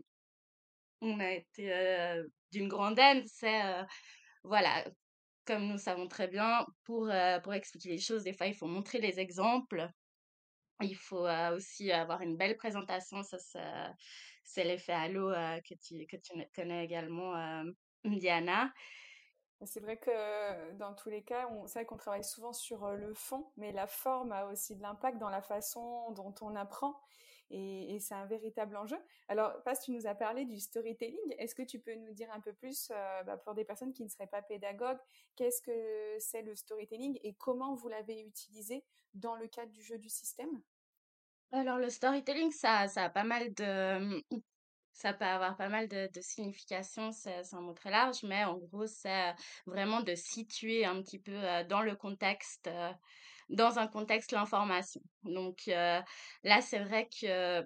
[1.02, 3.24] on a été euh, d'une grande aide.
[3.28, 3.62] C'est,
[4.44, 4.86] voilà,
[5.46, 7.12] comme nous savons très bien, pour,
[7.44, 9.90] pour expliquer les choses, des fois, il faut montrer les exemples.
[10.82, 13.94] Il faut aussi avoir une belle présentation, ça, ça
[14.44, 15.32] c'est l'effet halo
[15.68, 17.64] que, tu, que tu connais également,
[18.04, 18.72] Diana.
[19.64, 23.52] C'est vrai que dans tous les cas, c'est vrai qu'on travaille souvent sur le fond,
[23.58, 27.00] mais la forme a aussi de l'impact dans la façon dont on apprend.
[27.54, 28.98] Et, c'est un véritable enjeu.
[29.28, 31.36] Alors, Paz, tu nous as parlé du storytelling.
[31.38, 34.10] Est-ce que tu peux nous dire un peu plus, bah, pour des personnes qui ne
[34.10, 35.00] seraient pas pédagogues,
[35.36, 39.98] qu'est-ce que c'est le storytelling et comment vous l'avez utilisé dans le cadre du jeu
[39.98, 40.62] du système?
[41.52, 44.22] Alors le storytelling, ça ça a pas mal de, mmh,
[44.94, 48.58] ça peut avoir pas mal de de significations, c'est un mot très large, mais en
[48.58, 49.34] gros, c'est,
[49.66, 51.34] vraiment de situer un petit peu,
[51.70, 52.70] dans le contexte,
[53.50, 55.02] dans un contexte l'information.
[55.24, 57.66] Donc, là, c'est vrai que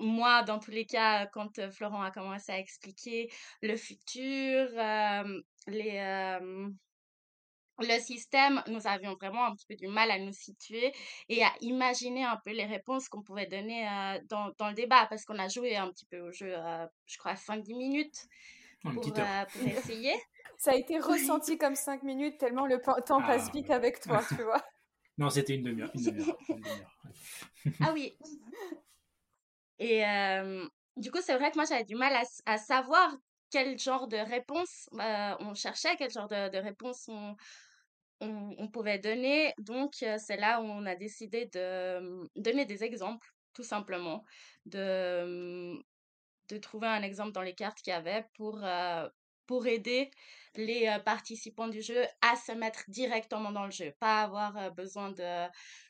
[0.00, 3.30] moi, dans tous les cas, quand Florent a commencé à expliquer
[3.62, 4.68] le futur,
[5.66, 6.38] les,
[7.78, 10.92] le système, nous avions vraiment un petit peu du mal à nous situer
[11.28, 13.84] et à imaginer un peu les réponses qu'on pouvait donner
[14.28, 16.54] dans, dans, le débat parce qu'on a joué un petit peu au jeu,
[17.06, 18.28] je crois, 5-10 minutes
[18.82, 19.12] pour, pour,
[19.66, 20.14] essayer.
[20.58, 24.22] Ça a été ressenti comme 5 minutes tellement le temps passe ah, vite avec toi,
[24.28, 24.62] tu vois.
[25.16, 25.92] Non, c'était une demi-heure.
[27.80, 28.18] ah oui.
[29.78, 30.02] Et
[30.96, 33.16] du coup, c'est vrai que moi, j'avais du mal à, à, savoir
[33.48, 37.36] quel genre de réponse on cherchait, quel genre de, de réponse on,
[38.58, 39.54] on, pouvait donner.
[39.58, 44.24] Donc, c'est là où on a décidé de donner des exemples, tout simplement,
[44.66, 45.74] de,
[46.48, 48.64] de trouver un exemple dans les cartes qu'il y avait pour,
[49.46, 50.10] pour aider
[50.56, 55.48] les participants du jeu à se mettre directement dans le jeu, pas avoir besoin de,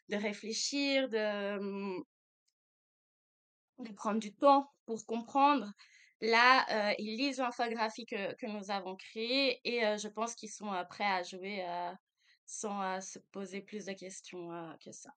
[0.09, 1.59] de réfléchir, de,
[3.79, 5.73] de prendre du temps pour comprendre.
[6.21, 11.05] Là, ils lisent l'infographie que, que, nous avons créée et je pense qu'ils sont prêts
[11.05, 11.65] à jouer
[12.47, 14.51] sans se poser plus de questions
[14.85, 15.15] que ça.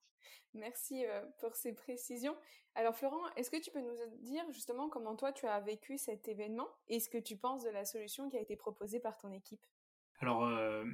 [0.54, 1.04] Merci
[1.40, 2.36] pour ces précisions.
[2.74, 6.28] Alors Florent, est-ce que tu peux nous dire justement comment toi tu as vécu cet
[6.28, 9.32] événement et ce que tu penses de la solution qui a été proposée par ton
[9.32, 9.66] équipe?
[10.20, 10.84] Alors, euh,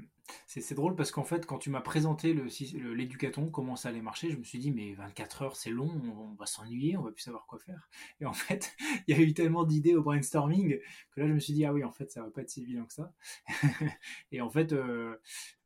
[0.46, 4.37] c'est drôle parce qu'en fait, quand tu m'as présenté l'éducaton, comment ça allait marcher, je
[4.37, 7.46] me suis dit, mais 24 heures, c'est long, on, va s'ennuyer, on va plus savoir
[7.46, 7.88] quoi faire.
[8.20, 8.74] Et en fait,
[9.08, 10.78] il y a eu tellement d'idées au brainstorming
[11.12, 12.62] que là, je me suis dit, ah oui, en fait, ça va pas être si
[12.62, 13.14] évident que ça.
[14.32, 15.16] et en fait, euh,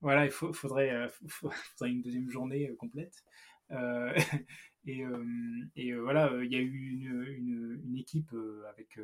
[0.01, 3.25] voilà, il faudrait, euh, faudrait, une deuxième journée complète.
[4.87, 5.05] et,
[5.95, 8.35] voilà, il y a eu une, équipe
[8.71, 8.99] avec,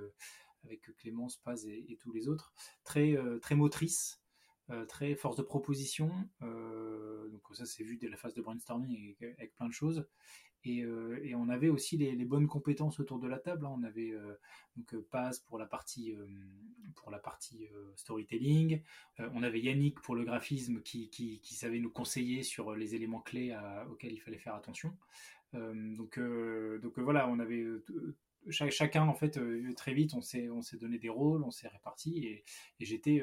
[0.99, 4.24] Clémence, Paz et, et, tous les autres, très, très motrice.
[4.71, 6.11] Euh, très force de proposition.
[6.43, 10.07] Euh, donc ça c'est vu dès la phase de brainstorming avec, plein de choses.
[10.65, 13.67] Et, euh, on avait aussi les, bonnes compétences autour de la table.
[13.67, 13.75] Hein.
[13.77, 14.15] On avait
[14.77, 16.15] donc Paz pour la partie
[16.95, 18.81] pour la partie storytelling.
[19.19, 23.55] on avait Yannick pour le graphisme qui, savait nous conseiller sur les éléments clés
[23.91, 24.97] auxquels il fallait faire attention.
[25.53, 26.19] donc
[26.97, 27.67] voilà, on avait
[28.49, 29.39] chacun en fait
[29.77, 32.45] très vite on s'est on s'est donné des rôles, on s'est répartis et
[32.81, 33.23] j'étais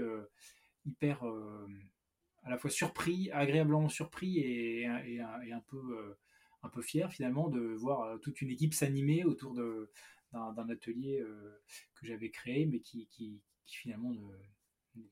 [0.86, 1.67] hyper euh,
[2.44, 6.17] à la fois surpris, agréablement surpris et, et, un peu euh,
[6.63, 11.24] un peu fier finalement de voir euh, toute une équipe s'animer autour d'un atelier
[11.96, 14.13] que j'avais créé, mais qui, finalement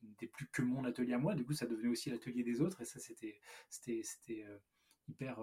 [0.03, 1.36] n'était plus que mon atelier à moi.
[1.36, 4.45] Du coup, ça devenait aussi l'atelier des autres, et ça, c'était
[5.08, 5.39] hyper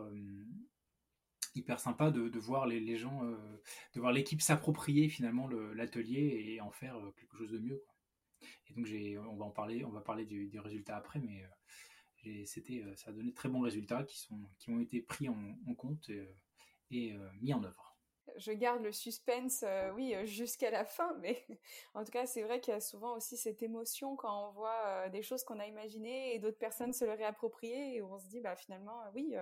[1.54, 6.60] hyper sympa de, de voir les, les gens, de voir l'équipe s'approprier finalement l'atelier et
[6.60, 7.82] en faire quelque chose de mieux.
[8.68, 8.86] Et donc,
[9.28, 11.44] on va en parler, on va parler des résultats après, mais
[12.26, 15.28] euh, c'était, euh, ça a donné très bons résultats qui, sont, qui ont été pris
[15.28, 16.10] en, compte
[16.90, 17.96] et, euh, mis en œuvre.
[18.36, 21.46] Je garde le suspense, oui, jusqu'à la fin, mais
[21.94, 25.08] en tout cas, c'est vrai qu'il y a souvent aussi cette émotion quand on voit
[25.10, 28.40] des choses qu'on a imaginées et d'autres personnes se le réapproprier et on se dit,
[28.40, 29.36] bah finalement, oui,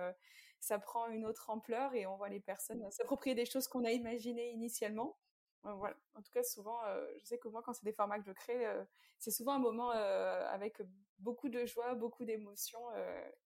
[0.59, 3.91] ça prend une autre ampleur et on voit les personnes s'approprier des choses qu'on a
[3.91, 5.17] imaginées initialement
[5.65, 8.31] En tout cas, souvent, euh, je sais que moi, quand c'est des formats que je
[8.31, 8.83] crée, euh,
[9.17, 10.81] c'est souvent un moment euh, avec
[11.19, 12.81] beaucoup de joie, beaucoup d'émotions,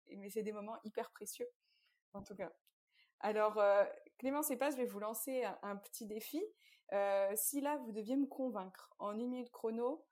[0.07, 1.47] mais c'est des moments hyper précieux,
[2.13, 2.51] en tout cas.
[3.21, 3.61] Alors,
[4.17, 6.43] Clémence et Paz, je vais vous lancer un, petit défi.
[7.35, 10.03] si là, vous deviez me convaincre en une minute chrono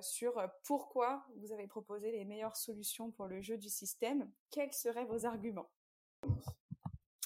[0.00, 5.06] sur pourquoi vous avez proposé les meilleures solutions pour le jeu du système, quels seraient
[5.06, 5.70] vos arguments?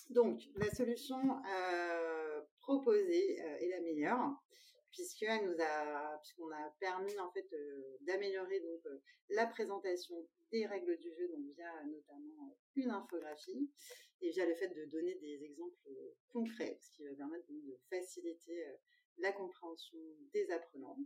[0.08, 1.42] Donc, la solution
[2.62, 4.31] proposée euh, est la meilleure
[4.90, 10.14] puisqu'elle nous a puisqu'on a permis en fait euh, d'améliorer donc euh, la présentation
[10.51, 13.70] des règles du jeu donc via notamment une infographie
[14.20, 15.90] et via le fait de donner des exemples
[16.29, 18.66] concrets ce qui va permettre de faciliter
[19.18, 19.98] la compréhension
[20.33, 20.98] des apprenants.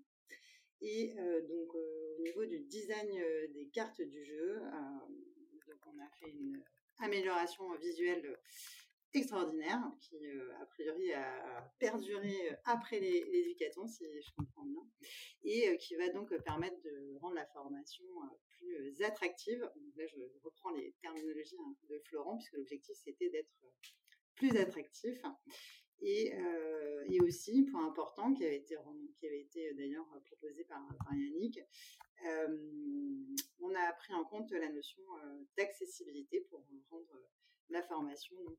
[0.83, 1.15] Et
[1.49, 3.11] donc au niveau du design
[3.55, 4.61] des cartes du jeu
[5.69, 6.63] donc on a fait une
[6.99, 8.39] amélioration visuelle
[9.17, 13.57] extraordinaire qui, euh, a priori, a perduré euh, après les,
[13.89, 14.87] si je comprends bien,
[15.43, 18.05] et euh, qui va donc permettre de rendre la formation
[18.49, 19.61] plus attractive.
[19.97, 23.53] Là, je reprends les terminologies hein, de Florent, puisque l'objectif, c'était d'être
[24.35, 25.19] plus attractif.
[26.03, 26.35] Et,
[27.09, 28.77] et, aussi, point important qui avait été,
[29.19, 31.59] qui avait été d'ailleurs proposé par, par Yannick,
[33.61, 35.03] on a pris en compte la notion
[35.57, 37.19] d'accessibilité pour rendre
[37.71, 38.59] la formation donc,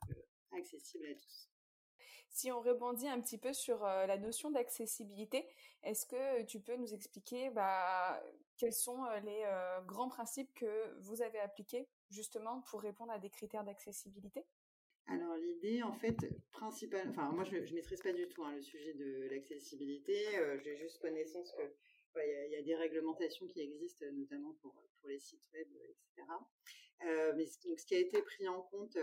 [0.52, 1.50] accessible à tous.
[2.38, 5.44] Si on rebondit un petit peu sur euh, la notion d'accessibilité,
[5.82, 8.22] est-ce que tu peux nous expliquer bah,
[8.58, 13.18] quels sont euh, les euh, grands principes que vous avez appliqués justement pour répondre à
[13.18, 14.46] des critères d'accessibilité?
[15.08, 16.16] Alors l'idée, en fait,
[16.52, 20.16] principale, enfin moi je ne maîtrise pas du tout hein, le sujet de l'accessibilité,
[20.64, 21.64] j'ai juste connaissance que
[22.20, 26.28] il y, a des réglementations qui existent, notamment pour, pour les sites web, etc.
[27.36, 28.98] mais donc, ce qui a été pris en compte,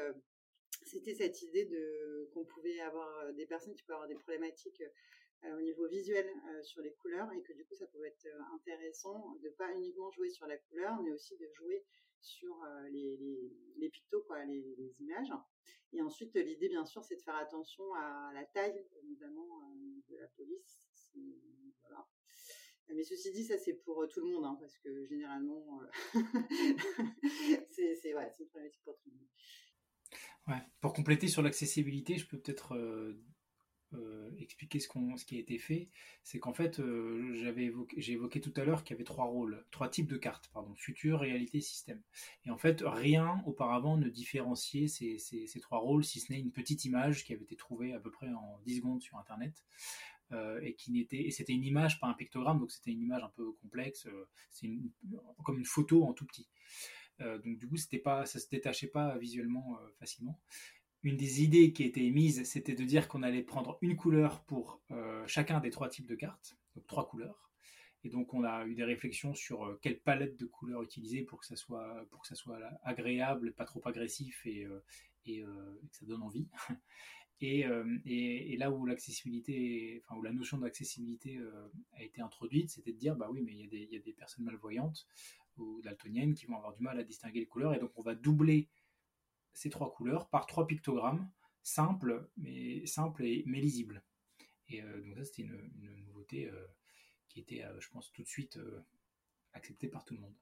[0.95, 4.83] c'était cette idée de qu'on pouvait avoir des personnes qui pouvaient avoir des problématiques
[5.45, 6.27] au niveau visuel
[6.63, 10.31] sur les couleurs et que du coup ça pouvait être intéressant de pas uniquement jouer
[10.31, 11.85] sur la couleur mais aussi de jouer
[12.21, 12.57] sur
[12.91, 15.33] les, pictos, les, images.
[15.93, 19.61] Et ensuite, l'idée, bien sûr, c'est de faire attention à la taille, notamment
[20.09, 20.81] de la police.
[22.89, 25.81] Mais ceci dit, ça c'est pour tout le monde, hein, parce que généralement,
[27.71, 29.29] c'est ouais, une problématique pour tout le monde.
[30.81, 32.77] Pour compléter sur l'accessibilité, je peux peut-être
[33.95, 35.89] euh, expliquer ce, ce qui a été fait,
[36.25, 39.65] c'est qu'en fait, euh, évoqué, j'ai évoqué tout à l'heure qu'il y avait trois rôles,
[39.71, 42.03] trois types de cartes, pardon, futur, réalité, système.
[42.45, 46.85] Et en fait, rien auparavant ne différenciait ces, trois rôles, si ce n'est une petite
[46.85, 49.65] image qui avait été trouvée à peu près en 10 secondes sur Internet.
[50.33, 53.23] Euh, et qui n'était et c'était une image pas un pictogramme donc c'était une image
[53.23, 54.09] un peu complexe
[54.51, 54.71] c'est
[55.45, 56.49] comme une photo en tout petit
[57.21, 60.41] donc du coup c'était pas ça se détachait pas visuellement facilement
[61.05, 64.81] une des idées qui était émise, c'était de dire qu'on allait prendre une couleur pour
[64.91, 67.53] euh, chacun des trois types de cartes, donc trois couleurs.
[68.05, 71.41] Et donc on a eu des réflexions sur euh, quelle palette de couleurs utiliser pour
[71.41, 72.09] que ça soit
[72.83, 74.81] agréable, pas trop agressif et, euh,
[75.27, 76.49] que ça donne envie.
[77.41, 81.39] Et, là où l'accessibilité, enfin où la notion d'accessibilité
[81.93, 85.07] a été introduite, c'était de dire bah oui mais il y a des personnes malvoyantes
[85.59, 88.15] ou daltoniennes qui vont avoir du mal à distinguer les couleurs et donc on va
[88.15, 88.69] doubler
[89.53, 91.31] ces trois couleurs par trois pictogrammes
[91.65, 94.03] simples, mais, simples et, mais lisibles.
[94.69, 96.67] Et euh, donc ça, c'était une, nouveauté euh,
[97.29, 98.59] qui était, euh, je pense, tout de suite
[99.53, 100.35] acceptée par tout le monde.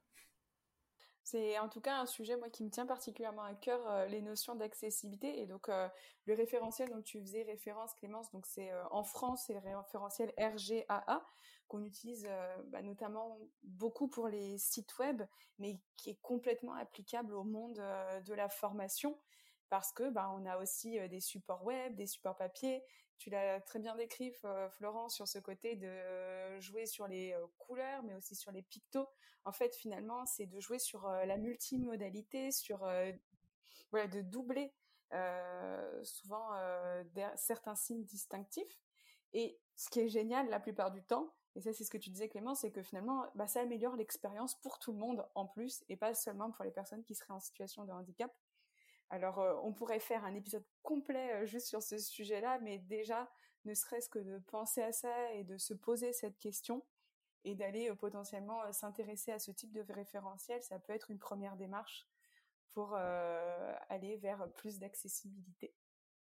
[1.23, 4.55] C'est en tout cas un sujet moi qui me tient particulièrement à cœur les notions
[4.55, 9.53] d'accessibilité et donc le référentiel dont tu faisais référence Clémence donc c'est en France c'est
[9.53, 11.25] le référentiel RGAA
[11.69, 12.27] qu'on utilise
[12.67, 15.23] bah, notamment beaucoup pour les sites web
[15.59, 17.81] mais qui est complètement applicable au monde
[18.25, 19.17] de la formation
[19.73, 22.83] parce que bah, on a aussi des supports web, des supports papier.
[23.17, 24.33] Tu l'as très bien décrit,
[24.71, 29.07] Florent, sur ce côté de jouer sur les couleurs, mais aussi sur les pictos
[29.45, 34.73] en fait, finalement, c'est de jouer sur la multimodalité, sur de doubler
[36.03, 36.49] souvent
[37.35, 38.79] certains signes distinctifs.
[39.33, 42.09] Et ce qui est génial la plupart du temps, et ça c'est ce que tu
[42.09, 45.83] disais Clément, c'est que finalement, bah, ça améliore l'expérience pour tout le monde en plus,
[45.89, 48.31] et pas seulement pour les personnes qui seraient en situation de handicap.
[49.13, 53.29] Alors, on pourrait faire un épisode complet juste sur ce sujet-là, mais déjà,
[53.65, 56.83] ne serait-ce que de penser à ça et de se poser cette question,
[57.45, 61.19] et d'aller euh, potentiellement euh, s'intéresser à ce type de référentiel, ça peut être une
[61.19, 62.07] première démarche
[62.73, 65.73] pour euh, aller vers plus d'accessibilité.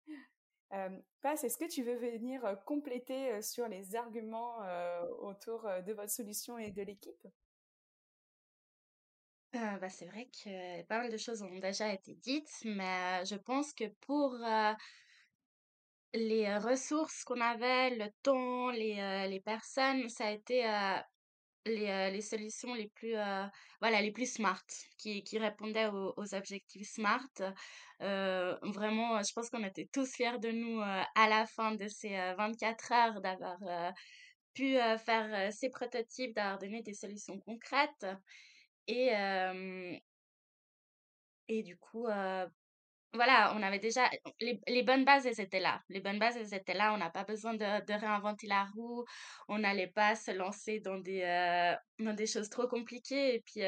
[0.74, 0.88] Euh,
[1.22, 4.56] est-ce que tu veux venir compléter sur les arguments
[5.18, 7.28] autour de votre solution et de l'équipe?
[9.52, 13.72] Bah, c'est vrai que pas mal de choses ont déjà été dites, mais je pense
[13.74, 14.34] que pour
[16.14, 20.62] les ressources qu'on avait, le temps, les, les personnes, ça a été
[21.66, 23.14] les, les solutions les plus,
[23.80, 24.64] voilà, les plus smart,
[24.96, 27.28] qui, qui répondaient aux, objectifs smart.
[28.00, 32.92] vraiment, je pense qu'on était tous fiers de nous à la fin de ces 24
[32.92, 33.58] heures d'avoir
[34.54, 38.06] pu faire ces prototypes, d'avoir donné des solutions concrètes.
[38.88, 39.10] Et,
[41.48, 42.06] et du coup,
[43.14, 44.08] voilà, on avait déjà
[44.40, 45.82] les, les, bonnes bases, elles étaient là.
[45.90, 46.94] Les bonnes bases, elles étaient là.
[46.94, 49.04] On n'a pas besoin de, de, réinventer la roue.
[49.48, 53.34] On n'allait pas se lancer dans des, dans des choses trop compliquées.
[53.34, 53.62] Et puis,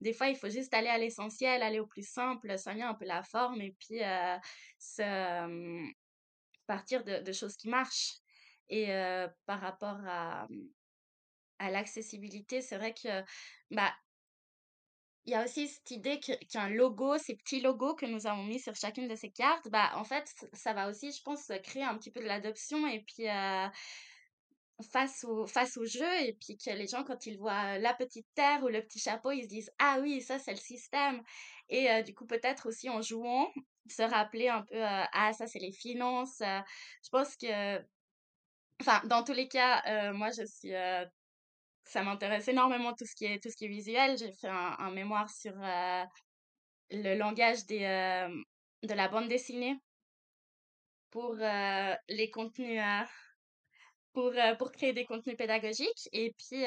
[0.00, 3.06] des fois, il faut juste aller à l'essentiel, aller au plus simple, soigner un peu
[3.06, 4.00] la forme et puis
[4.78, 5.92] se,
[6.66, 8.16] partir de, de, choses qui marchent.
[8.68, 8.88] Et
[9.46, 10.46] par rapport à,
[11.58, 13.22] à l'accessibilité, c'est vrai que
[13.70, 13.94] bah,
[15.26, 18.60] il y a aussi cette idée qu'un logo, ces petits logos que nous avons mis
[18.60, 21.96] sur chacune de ces cartes, bah, en fait, ça va aussi, je pense, créer un
[21.96, 23.66] petit peu de l'adoption et puis euh,
[24.92, 28.26] face, au, face au jeu, et puis que les gens, quand ils voient la petite
[28.34, 31.22] terre ou le petit chapeau, ils se disent Ah oui, ça, c'est le système.
[31.70, 33.50] Et euh, du coup, peut-être aussi en jouant,
[33.88, 36.40] se rappeler un peu euh, Ah, ça, c'est les finances.
[36.40, 37.78] je pense que.
[38.80, 40.72] Enfin, dans tous les cas, moi, je suis
[41.84, 44.18] ça m'intéresse énormément tout ce qui est tout ce qui est visuel.
[44.18, 46.04] J'ai fait un, mémoire sur euh,
[46.90, 48.28] le langage des, euh,
[48.82, 49.78] de la bande dessinée
[51.10, 52.82] pour euh, les contenus
[54.12, 56.64] pour pour créer des contenus pédagogiques et puis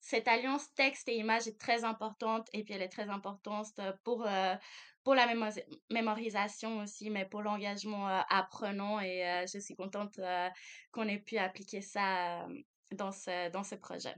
[0.00, 4.26] cette alliance texte et image est très importante et puis elle est très importante pour
[5.04, 5.26] pour la
[5.90, 9.00] mémorisation aussi, mais pour l'engagement apprenant.
[9.00, 10.18] Et je suis contente
[10.92, 12.46] qu'on ait pu appliquer ça
[12.92, 14.14] dans ce, dans ce projet.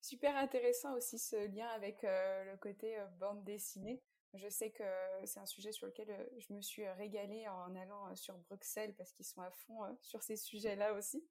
[0.00, 4.02] Super intéressant aussi ce lien avec le côté bande dessinée.
[4.34, 4.84] Je sais que
[5.24, 9.24] c'est un sujet sur lequel je me suis régalée en allant sur Bruxelles parce qu'ils
[9.24, 11.24] sont à fond sur ces sujets-là aussi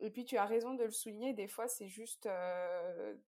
[0.00, 2.28] et puis tu as raison de le souligner, des fois c'est juste,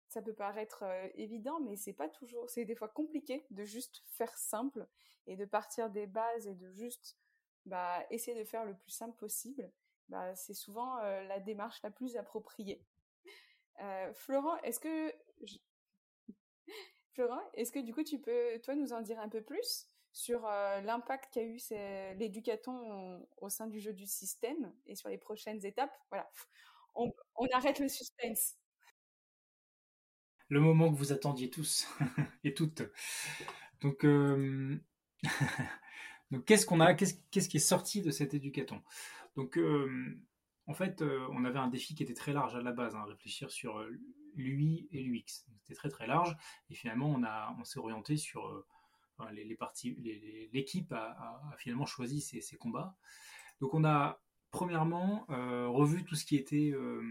[0.07, 0.85] ça peut paraître
[1.15, 4.87] évident, mais c'est pas toujours, c'est des fois compliqué de juste faire simple
[5.25, 7.17] et de partir des bases et de juste
[7.65, 9.69] bah, essayer de faire le plus simple possible.
[10.09, 12.81] Bah, c'est souvent la démarche la plus appropriée.
[14.13, 15.13] Florent, est-ce que
[17.13, 20.47] Florent, est-ce que du coup tu peux toi nous en dire un peu plus sur
[20.47, 21.59] euh, l'impact qu'a eu
[22.17, 25.95] l'éducaton au sein du jeu du système et sur les prochaines étapes?
[26.09, 26.29] Voilà,
[26.95, 27.11] on,
[27.53, 28.55] arrête le suspense.
[30.49, 31.87] Le moment que vous attendiez tous
[32.43, 32.81] et toutes.
[33.81, 34.79] Donc, euh,
[36.31, 38.81] Donc qu'est-ce qu'on a qu'est-ce, qui est sorti de cet éducaton?
[39.37, 40.19] Donc, euh,
[40.65, 43.49] en fait, on avait un défi qui était très large à la base, hein, réfléchir
[43.49, 43.81] sur
[44.35, 45.45] l'UI et l'UX.
[45.61, 46.35] C'était très très large,
[46.69, 47.23] et finalement, on,
[47.61, 48.65] on s'est orienté sur
[49.31, 49.95] les, parties,
[50.53, 52.95] l'équipe a, finalement choisi ces, combats.
[53.59, 54.21] Donc on a
[54.51, 57.01] premièrement euh, revu tout ce qui était euh,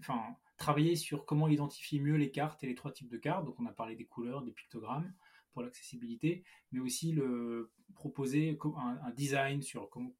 [0.00, 3.44] enfin travaillé sur comment identifier mieux les cartes et les trois types de cartes.
[3.44, 5.12] Donc on a parlé des couleurs, des pictogrammes
[5.52, 10.12] pour l'accessibilité, mais aussi le proposer un, design sur comment,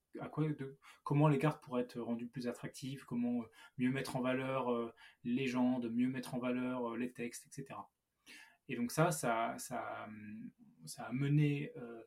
[1.03, 4.93] comment les cartes pourraient être rendues plus attractives, comment euh, mieux mettre en valeur
[5.25, 7.79] les légendes, mieux mettre en valeur les textes, etc.
[8.69, 10.09] Et donc ça, ça, ça,
[10.87, 12.03] ça a mené euh,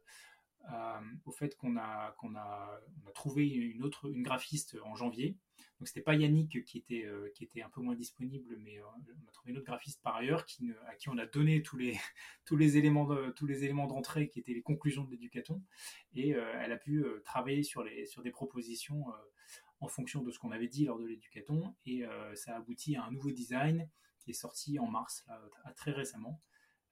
[1.26, 2.82] au fait qu'on a, a
[3.14, 5.38] trouvé une autre, une graphiste en janvier.
[5.80, 8.84] Donc c'était pas Yannick qui était, euh, qui était un peu moins disponible, mais euh,
[8.86, 10.46] on a trouvé une autre graphiste par ailleurs
[10.88, 11.98] à qui on a donné tous les,
[12.46, 15.62] tous les éléments tous les éléments d'entrée qui étaient les conclusions de l'éducaton,
[16.16, 19.06] et elle a pu travailler sur, les, sur des propositions
[19.80, 22.04] en fonction de ce qu'on avait dit lors de l'éducaton, et
[22.34, 23.88] ça a abouti à un nouveau design
[24.20, 25.26] qui est sorti en mars,
[25.76, 26.42] très récemment.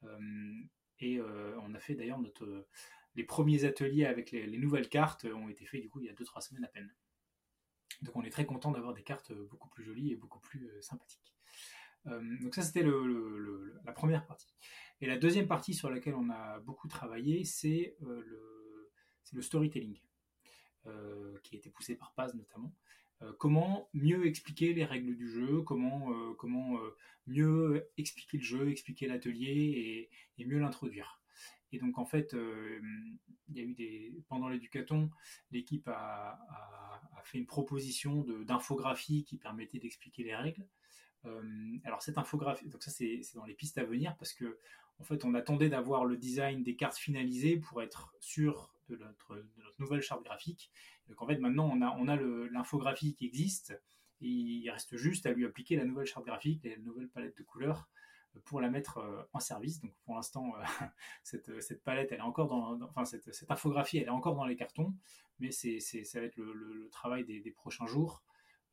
[0.04, 0.64] Euh,
[1.00, 2.68] et euh, on a fait d'ailleurs notre
[3.16, 6.14] les premiers ateliers avec les, nouvelles cartes ont été faits du coup il y a
[6.14, 6.94] 2-3 semaines à peine.
[8.02, 10.82] Donc on est très content d'avoir des cartes beaucoup plus jolies et beaucoup plus euh,
[10.82, 11.34] sympathiques.
[12.06, 12.86] donc ça c'était
[13.84, 14.54] la première partie.
[15.02, 20.00] Et la deuxième partie sur laquelle on a beaucoup travaillé, c'est le, storytelling,
[21.44, 22.74] qui a été poussé par Paz notamment.
[23.22, 26.96] Euh, comment mieux expliquer les règles du jeu, comment, euh, euh,
[27.28, 31.22] mieux expliquer le jeu, expliquer l'atelier et, mieux l'introduire.
[31.76, 32.34] Et donc en fait,
[33.50, 35.10] il y a eu des pendant l'éducaton,
[35.52, 36.40] l'équipe a,
[37.26, 40.66] fait une proposition d'infographie qui permettait d'expliquer les règles.
[41.84, 44.60] alors cette infographie, donc ça c'est dans les pistes à venir parce que
[45.00, 49.44] en fait on attendait d'avoir le design des cartes finalisées pour être sûr de notre,
[49.80, 50.72] nouvelle charte graphique.
[51.10, 52.16] Donc en fait, maintenant, on a, on a
[52.52, 53.78] l'infographie qui existe,
[54.22, 57.44] et il reste juste à lui appliquer la nouvelle charte graphique, la nouvelle palette de
[57.44, 57.90] couleurs
[58.44, 59.82] pour la mettre euh, en service.
[59.82, 60.64] Donc pour l'instant, euh,
[61.24, 64.56] cette, cette, palette, elle est encore dans, enfin cette, infographie, elle est encore dans les
[64.56, 64.94] cartons,
[65.40, 68.24] mais c'est, ça va être le, travail des, prochains jours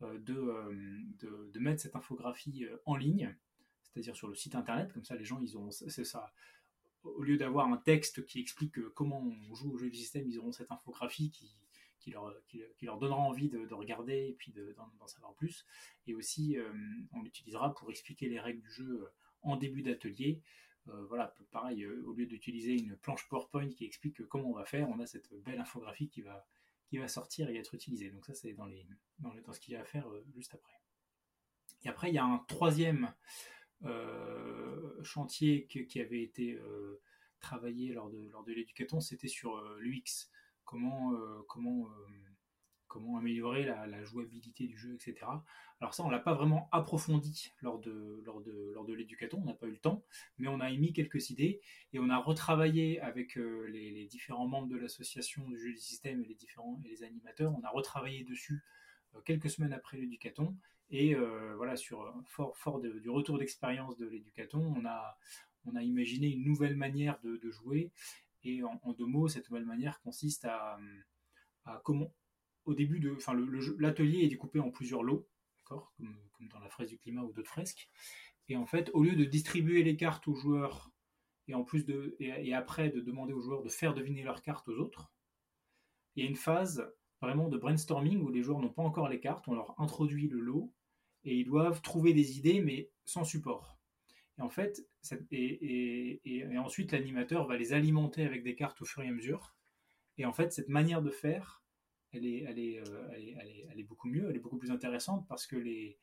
[0.03, 3.35] euh, de, de, mettre cette infographie en ligne,
[3.83, 4.93] c'est-à-dire sur le site internet.
[4.93, 6.33] Comme ça, les gens, ils c'est ça,
[7.05, 10.27] au lieu d'avoir un texte qui explique euh, comment on joue au jeu du système,
[10.29, 11.55] ils auront cette infographie qui,
[11.99, 15.67] qui, leur, qui, leur, donnera envie de, regarder et puis d'en savoir plus.
[16.07, 16.73] Et aussi, euh,
[17.13, 20.41] on l'utilisera pour expliquer les règles du jeu euh, en début d'atelier.
[20.87, 24.99] voilà, pareil, au lieu d'utiliser une planche PowerPoint qui explique comment on va faire, on
[25.01, 26.47] a cette belle infographie qui va,
[26.89, 28.11] qui va sortir et être utilisée.
[28.11, 28.87] Donc ça, c'est dans, les,
[29.19, 30.75] dans, ce qu'il y a à faire juste après.
[31.85, 33.13] Et après, il y a un troisième
[33.85, 37.01] euh, chantier qui avait été euh,
[37.41, 40.31] travaillé lors de, lors de l'éducaton, c'était sur euh, l'UX.
[40.65, 41.13] Comment,
[41.49, 41.89] comment,
[42.93, 45.27] comment améliorer la, jouabilité du jeu, etc.
[45.81, 49.73] Alors ça, on l'a pas vraiment approfondi lors de, lors l'éducaton, on n'a pas eu
[49.73, 50.05] le temps,
[50.39, 51.61] mais on a émis quelques idées
[51.93, 56.27] et on a retravaillé avec les, différents membres de l'association du jeu du système et
[56.27, 58.63] les différents animateurs, on a retravaillé dessus
[59.25, 60.57] quelques semaines après l'éducaton
[60.93, 65.17] et euh, voilà, sur euh, fort, fort du retour d'expérience de l'éducaton, on a,
[65.65, 67.91] on a imaginé une nouvelle manière de, jouer.
[68.45, 70.79] Et en, deux mots, cette nouvelle manière consiste à,
[71.83, 72.13] comment,
[72.65, 73.35] au début de, enfin,
[73.79, 75.29] l'atelier est découpé en plusieurs lots,
[75.65, 77.89] comme, comme, dans la fraise du climat ou d'autres fresques.
[78.49, 80.91] Et en fait, au lieu de distribuer les cartes aux joueurs
[81.49, 84.69] et en plus de, et après de demander aux joueurs de faire deviner leurs cartes
[84.69, 85.13] aux autres,
[86.15, 89.21] il y a une phase vraiment de brainstorming où les joueurs n'ont pas encore les
[89.21, 90.73] cartes, on leur introduit le lot
[91.25, 93.79] et ils doivent trouver des idées, mais sans support.
[94.39, 94.87] Et en fait,
[95.31, 99.55] et, et, ensuite l'animateur va les alimenter avec des cartes au fur et à mesure.
[100.19, 101.62] Et en fait, cette manière de faire,
[102.13, 102.59] elle est, elle
[103.81, 105.99] est, beaucoup mieux, elle est beaucoup plus intéressante parce que les,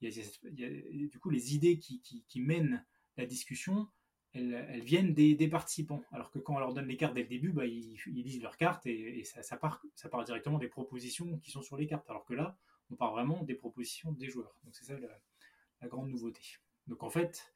[0.00, 2.84] du coup les idées qui, mènent
[3.16, 3.88] la discussion,
[4.32, 6.02] elles, viennent des, participants.
[6.12, 8.56] Alors que quand on leur donne les cartes dès le début, bah, ils, lisent leurs
[8.56, 12.08] cartes et, ça, part, ça part directement des propositions qui sont sur les cartes.
[12.08, 12.56] Alors que là,
[12.90, 14.56] on part vraiment des propositions des joueurs.
[14.64, 16.42] Donc c'est ça la, grande nouveauté.
[16.86, 17.54] Donc en fait,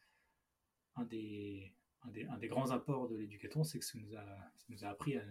[0.97, 1.73] un des
[2.45, 5.23] grands apports de l'éducaton, c'est que ça nous, a, ça nous a appris à,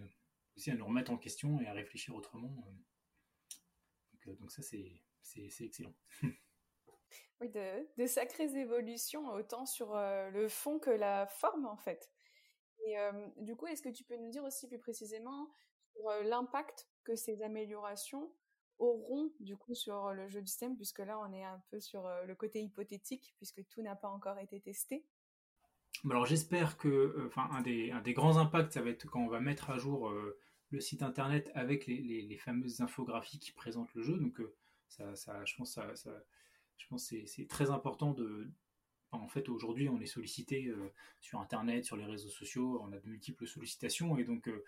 [0.56, 2.48] aussi à nous remettre en question et à réfléchir autrement.
[4.12, 5.02] Donc, euh, donc ça, c'est
[5.60, 5.94] excellent.
[7.40, 12.10] Oui, de, de, sacrées évolutions, autant sur euh, le fond que la forme, en fait.
[12.86, 15.50] Et euh, du coup, est-ce que tu peux nous dire aussi plus précisément
[16.06, 18.32] euh, l'impact que ces améliorations
[18.78, 22.08] auront du coup sur le jeu du système, puisque là, on est un peu sur
[22.24, 25.04] le côté hypothétique, puisque tout n'a pas encore été testé?
[26.08, 29.70] Alors j'espère que, enfin un des, grands impacts, ça va être quand on va mettre
[29.70, 30.12] à jour
[30.70, 34.18] le site internet avec les, fameuses infographies qui présentent le jeu.
[34.18, 34.40] Donc
[34.88, 38.50] ça, ça, je pense que c'est très important de.
[39.12, 42.98] En fait, aujourd'hui, on est sollicité euh, sur Internet, sur les réseaux sociaux, on a
[42.98, 44.64] de multiples sollicitations, et donc euh, euh,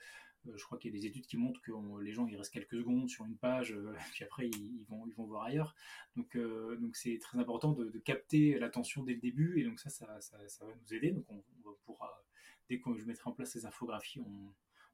[0.55, 1.73] je crois qu'il y a des études qui montrent que
[2.03, 3.75] les gens ils restent quelques secondes sur une page,
[4.13, 5.75] puis après ils, vont, ils vont voir ailleurs.
[6.17, 10.21] Donc donc c'est très important de, capter l'attention dès le début, et donc ça, ça,
[10.21, 11.11] ça, va nous aider.
[11.11, 12.25] Donc on, on pourra,
[12.69, 14.53] dès que je mettrai en place ces infographies, on,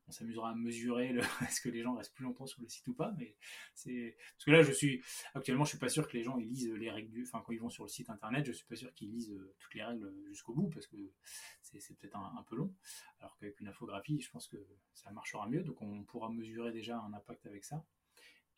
[0.09, 2.95] on s'amusera à mesurer est-ce que les gens restent plus longtemps sur le site ou
[2.95, 3.37] pas mais
[3.75, 5.03] c'est parce que là je suis
[5.35, 7.53] actuellement je suis pas sûr que les gens ils lisent les règles du enfin quand
[7.53, 9.83] ils vont sur le site internet je suis pas sûr qu'ils lisent euh, toutes les
[9.83, 10.97] règles jusqu'au bout parce que
[11.61, 12.75] c'est peut-être un, peu long.
[13.21, 14.57] Alors qu'avec une infographie je pense que
[14.95, 17.85] ça marchera mieux donc on pourra mesurer déjà un impact avec ça.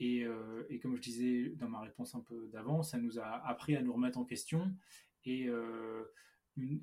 [0.00, 3.46] Et, euh, et comme je disais dans ma réponse un peu d'avant ça nous a
[3.46, 4.74] appris à nous remettre en question
[5.24, 6.04] et, euh,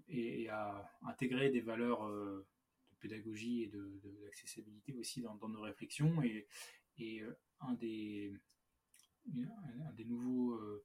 [0.07, 2.09] et à intégrer des valeurs
[3.01, 3.71] pédagogie et
[4.23, 6.21] d'accessibilité de, aussi dans, nos réflexions.
[6.21, 6.47] Et,
[7.01, 8.33] euh, un, des,
[10.05, 10.83] nouveaux euh,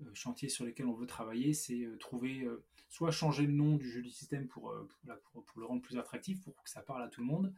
[0.00, 2.46] euh, chantiers sur lesquels on veut travailler, c'est trouver,
[2.88, 4.74] soit changer le nom du jeu du système pour,
[5.32, 7.54] pour, pour, le rendre plus attractif, pour que ça parle à tout le monde,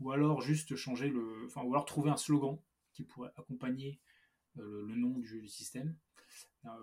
[0.00, 2.58] ou alors juste changer le, enfin, ou alors trouver un slogan
[2.92, 4.00] qui pourrait accompagner
[4.56, 5.96] le, nom du jeu du système.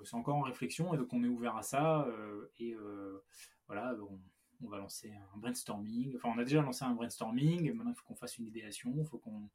[0.03, 2.07] c'est encore en réflexion et donc on est ouvert à ça
[2.59, 2.75] et
[3.67, 4.19] voilà, on,
[4.63, 6.15] on va lancer un brainstorming.
[6.15, 7.73] Enfin, on a déjà lancé un brainstorming.
[7.73, 8.93] Maintenant, il faut qu'on fasse une idéation.
[8.97, 9.49] Il faut qu'on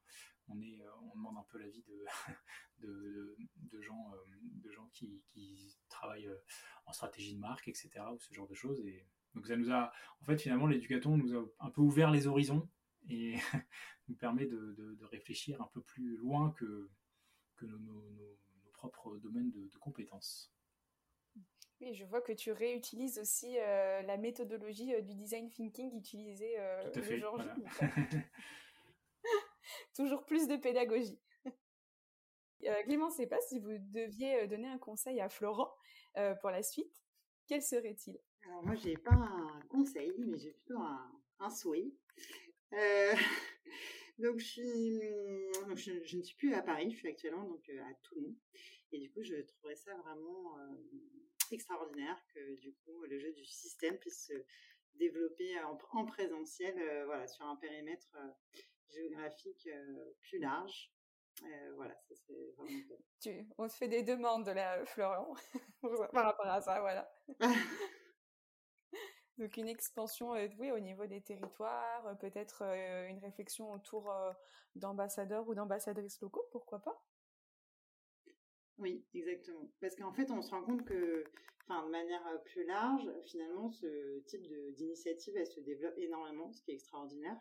[0.49, 1.83] on, euh, on demande un peu l'avis
[2.79, 3.37] de, de,
[3.71, 5.21] de, gens, euh, de gens qui,
[5.89, 6.43] travaillent euh,
[6.85, 7.89] en stratégie de marque, etc.
[8.13, 8.79] ou ce genre de choses.
[8.85, 9.91] Et donc, ça nous a,
[10.21, 12.69] en fait, finalement, l'éducaton nous a un peu ouvert les horizons
[13.09, 13.35] et
[14.07, 16.89] nous permet de, réfléchir un peu plus loin que,
[17.61, 18.03] nos,
[18.73, 20.51] propres domaines de compétences.
[21.81, 26.59] Oui, je vois que tu réutilises aussi euh, la méthodologie euh, du design thinking utilisée
[26.59, 27.41] euh, le jour
[29.95, 31.19] Toujours plus de pédagogie.
[32.83, 35.73] Clément, je ne sais pas si vous deviez donner un conseil à Florent
[36.41, 37.01] pour la suite.
[37.47, 38.19] Quel serait-il?
[38.45, 41.91] Alors moi, j'ai pas un conseil, mais j'ai plutôt un, souhait.
[44.19, 45.01] donc je, suis,
[45.75, 48.35] je, je, ne suis plus à Paris, je suis actuellement donc à Toulon.
[48.91, 50.57] Et du coup, je trouverais ça vraiment
[51.53, 54.45] extraordinaire que du coup le jeu du système puisse se
[54.95, 58.31] développer en, présentiel, euh, voilà, sur un périmètre euh,
[58.89, 60.91] géographique euh, plus large.
[61.75, 65.33] voilà, ça c'est vraiment tu, on te fait des demandes de la Florian
[66.13, 67.11] par rapport à ça, voilà.
[69.37, 72.61] Donc une expansion, oui, au niveau des territoires, peut-être
[73.09, 74.13] une réflexion autour
[74.75, 77.01] d'ambassadeurs ou d'ambassadrices locaux, pourquoi pas
[78.81, 79.71] oui, exactement.
[79.79, 81.23] Parce qu'en fait, on se rend compte que,
[81.63, 84.41] enfin, de manière euh, plus large, finalement, ce type
[84.73, 87.39] d'initiative, elle se développe énormément, ce qui est extraordinaire.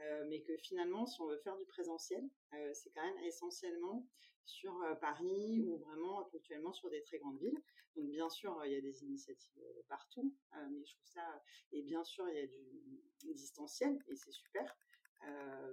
[0.00, 4.06] Euh, mais que finalement, si on veut faire du présentiel, euh, c'est quand même essentiellement
[4.44, 7.58] sur Paris ou vraiment ponctuellement sur des très grandes villes.
[7.96, 9.58] Donc bien sûr, il y a des initiatives
[9.88, 10.34] partout,
[10.70, 14.76] mais je trouve ça, et bien sûr, il y a du distanciel et c'est super.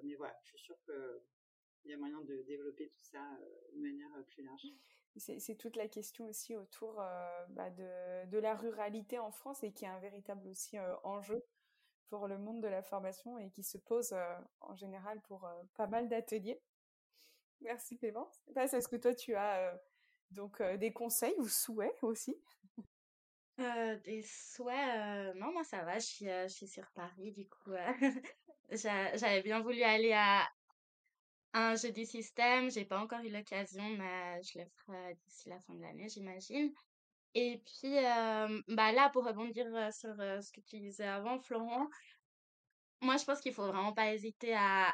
[0.04, 3.38] mais voilà, je suis sûre qu'il y a moyen de développer tout ça
[3.74, 4.74] de manière plus large
[5.18, 9.72] c'est toute la question aussi autour euh, bah, de, de, la ruralité en France et
[9.72, 11.44] qui est un véritable aussi euh, enjeu
[12.10, 15.88] pour le monde de la formation et qui se pose euh, en général pour pas
[15.88, 16.62] mal d'ateliers.
[17.62, 18.42] Merci Clémence.
[18.56, 19.80] Est-ce que toi tu as
[20.32, 22.36] donc des conseils ou souhaits aussi?
[23.58, 27.72] Des souhaits, non moi ça va, je suis, je suis sur Paris du coup.
[28.72, 30.48] J'avais bien voulu aller à,
[31.54, 35.60] un jeu du système, j'ai pas encore eu l'occasion, mais je le ferai d'ici la
[35.60, 36.72] fin de l'année, j'imagine.
[37.34, 37.96] Et puis,
[38.68, 41.88] bah là, pour rebondir sur ce que tu disais avant, Florent,
[43.02, 44.94] moi, je pense qu'il faut vraiment pas hésiter à,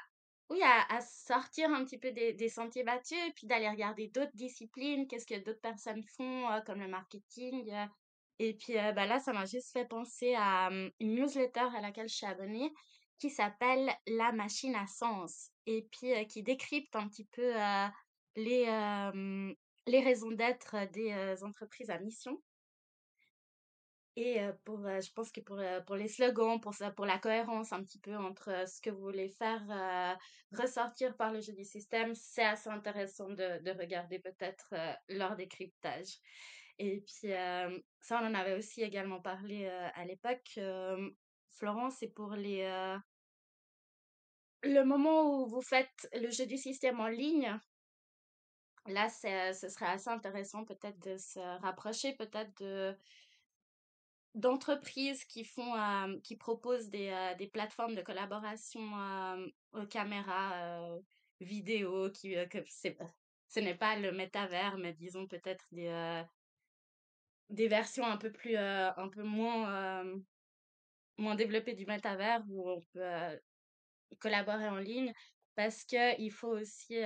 [0.49, 5.07] oui, à, sortir un petit peu des, sentiers battus et puis d'aller regarder d'autres disciplines,
[5.07, 7.71] qu'est-ce que d'autres personnes font, comme le marketing.
[8.39, 12.15] et puis bah là, ça m'a juste fait penser à une newsletter à laquelle je
[12.15, 12.71] suis abonnée
[13.19, 17.53] qui s'appelle La machine à sens et puis qui décrypte un petit peu
[18.35, 18.65] les,
[19.87, 22.41] les raisons d'être des entreprises à mission.
[24.19, 27.99] Et pour, je pense que pour, pour les slogans, pour pour la cohérence un petit
[27.99, 30.17] peu entre ce que vous voulez faire
[30.51, 34.73] ressortir par le jeu du système, c'est assez intéressant de, de regarder peut-être
[35.09, 36.17] leur décryptage.
[36.79, 37.31] Et puis,
[37.99, 40.59] ça, on en avait aussi également parlé à l'époque.
[41.51, 42.97] Florence, c'est pour les,
[44.67, 47.57] le moment où vous faites le jeu du système en ligne,
[48.87, 52.95] là, ce serait assez intéressant peut-être de se rapprocher peut-être de
[54.35, 58.91] d'entreprises qui font qui proposent des, des plateformes de collaboration
[59.73, 60.99] aux caméras
[61.39, 66.23] vidéo qui que ce n'est pas le métavers mais disons peut-être des
[67.49, 70.03] des versions un peu plus un peu moins
[71.17, 73.39] moins développées du métavers où on peut
[74.19, 75.13] collaborer en ligne
[75.55, 76.97] parce que il faut aussi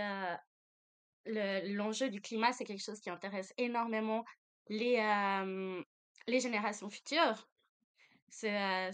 [1.26, 4.26] l'enjeu du climat, c'est quelque chose qui intéresse énormément
[4.68, 4.98] les,
[6.28, 7.50] les générations futures.
[8.28, 8.92] C'est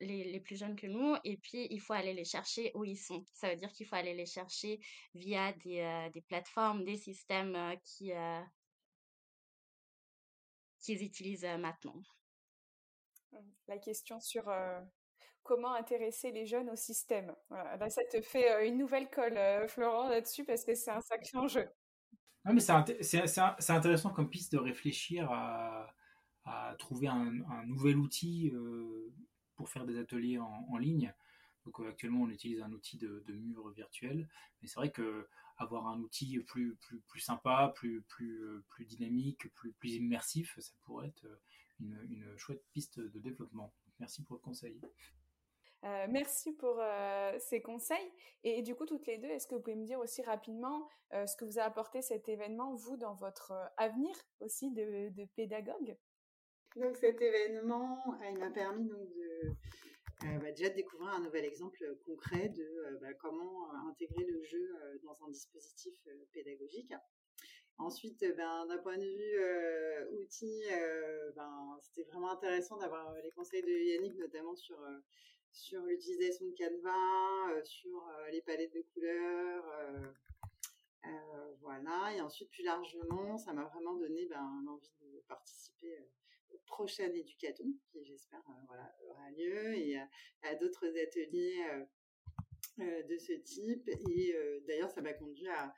[0.00, 1.16] les, les, plus jeunes que nous.
[1.24, 3.24] Et puis, il faut aller les chercher où ils sont.
[3.32, 4.78] Ça veut dire qu'il faut aller les chercher
[5.14, 8.12] via des, des plateformes, des systèmes qui
[10.80, 12.00] qu'ils utilisent maintenant.
[13.66, 14.48] La question sur
[15.46, 17.34] comment intéresser les jeunes au système.
[17.50, 21.00] Là, ça te fait euh, une nouvelle colle, euh, Florent, là-dessus, parce que c'est un
[21.00, 21.68] sacré enjeu.
[22.44, 25.92] Non, mais c'est intéressant comme piste de réfléchir à,
[26.78, 29.12] trouver un, nouvel outil euh,
[29.56, 31.12] pour faire des ateliers en, ligne.
[31.64, 34.28] Donc actuellement, on utilise un outil de, mur virtuel,
[34.60, 35.28] mais c'est vrai que
[35.58, 40.72] avoir un outil plus, plus, plus sympa, plus, plus, plus dynamique, plus, plus immersif, ça
[40.84, 41.26] pourrait être
[41.80, 43.72] une chouette piste de développement.
[43.98, 44.80] Merci pour le conseil.
[45.84, 48.12] Euh, merci pour euh, ces conseils.
[48.44, 51.26] Et, du coup, toutes les deux, est-ce que vous pouvez me dire aussi rapidement euh,
[51.26, 55.96] ce que vous a apporté cet événement, vous, dans votre avenir aussi de, pédagogue?
[56.76, 57.98] Donc cet événement,
[58.30, 59.08] il m'a permis donc
[60.20, 65.16] bah, déjà de découvrir un nouvel exemple concret de bah, comment intégrer le jeu dans
[65.26, 65.94] un dispositif
[66.32, 66.92] pédagogique.
[67.78, 70.64] Ensuite, ben, d'un point de vue outil,
[71.34, 74.76] ben, c'était vraiment intéressant d'avoir les conseils de Yannick, notamment sur
[75.56, 79.64] sur l'utilisation de Canva, euh, sur euh, les palettes de couleurs.
[81.04, 82.14] Euh, voilà.
[82.14, 85.98] Et ensuite, plus largement, ça m'a vraiment donné ben, l'envie de participer
[86.50, 89.98] au prochain éducaton, qui j'espère voilà, aura lieu, et
[90.42, 91.64] à d'autres ateliers
[92.78, 93.88] de ce type.
[94.10, 94.34] Et
[94.66, 95.74] d'ailleurs, ça m'a conduit à,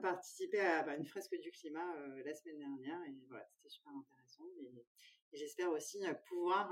[0.00, 1.94] participer à bah, une fresque du climat
[2.24, 3.02] la semaine dernière.
[3.04, 4.44] Et voilà, c'était super intéressant.
[5.32, 6.70] J'espère aussi pouvoir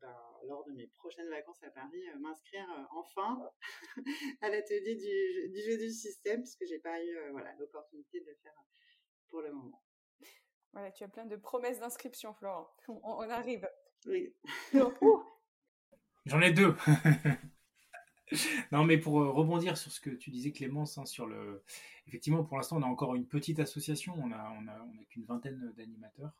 [0.00, 0.14] ben,
[0.46, 3.50] lors de mes prochaines vacances à Paris, euh, m'inscrire euh, enfin
[4.40, 8.26] à l'atelier du, du, jeu du système, puisque j'ai pas eu euh, voilà, l'opportunité de
[8.26, 8.54] le faire
[9.28, 9.82] pour le moment.
[10.72, 12.68] Voilà, tu as plein de promesses d'inscription, Florent.
[12.88, 13.68] On, arrive.
[14.06, 14.34] Oui.
[16.26, 16.74] J'en ai deux.
[18.72, 21.62] non, mais pour rebondir sur ce que tu disais, Clémence, hein, sur le.
[22.06, 24.14] Effectivement, pour l'instant, on a encore une petite association.
[24.18, 26.32] On a, on a, on a qu'une vingtaine d'animateurs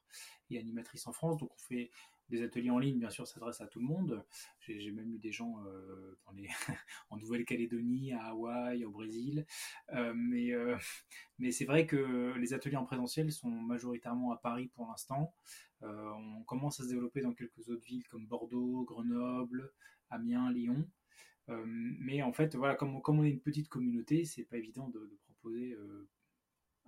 [0.51, 1.36] et animatrices en France.
[1.39, 1.91] Donc, on fait
[2.30, 4.22] des ateliers en ligne, bien sûr, s'adressent à tout le monde.
[4.61, 6.18] J'ai même eu des gens euh,
[7.11, 9.47] en Nouvelle-Calédonie, à Hawaï, au Brésil.
[9.95, 10.76] Euh, mais euh,
[11.39, 15.32] mais c'est vrai que les ateliers en présentiel sont majoritairement à Paris pour l'instant.
[15.82, 19.72] on commence à se développer dans quelques autres villes comme Bordeaux, Grenoble,
[20.11, 20.86] Amiens, Lyon.
[21.66, 25.76] Mais en fait, voilà, comme, on est une petite communauté, c'est pas évident de, proposer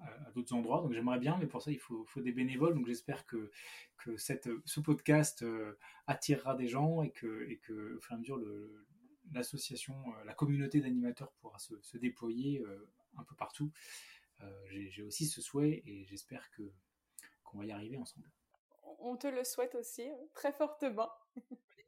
[0.01, 0.81] à, d'autres endroits.
[0.83, 2.75] Donc j'aimerais bien, mais pour ça il faut, des bénévoles.
[2.75, 3.51] Donc j'espère que,
[3.99, 8.19] que ce podcast euh, attirera des gens et que, et que au fur et à
[8.19, 8.41] mesure
[9.33, 13.73] l'association, euh, la communauté d'animateurs pourra se, déployer euh, un peu partout.
[14.71, 16.63] J'ai aussi ce souhait et j'espère que
[17.45, 18.31] qu'on va y arriver ensemble.
[19.01, 21.11] On te le souhaite aussi très fortement.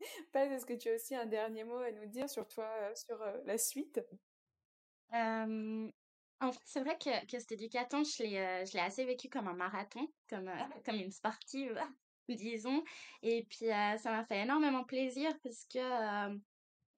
[0.32, 3.18] Paz, est-ce que tu as aussi un dernier mot à nous dire sur toi, sur
[3.44, 4.00] la suite?
[6.40, 9.28] En fait, c'est vrai que, que cet éducaton, je l'ai, euh, je l'ai assez vécu
[9.28, 11.80] comme un marathon, comme, euh, comme une sportive,
[12.28, 12.84] disons.
[13.22, 16.38] Et puis, euh, ça m'a fait énormément plaisir parce que,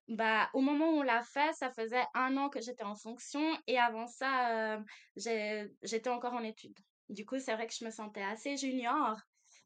[0.07, 3.41] bah, au moment où on l'a fait, ça faisait un an que j'étais en fonction
[3.67, 4.79] et avant ça,
[5.15, 6.77] j'ai, j'étais encore en études.
[7.09, 9.17] du coup, c'est vrai que je me sentais assez junior.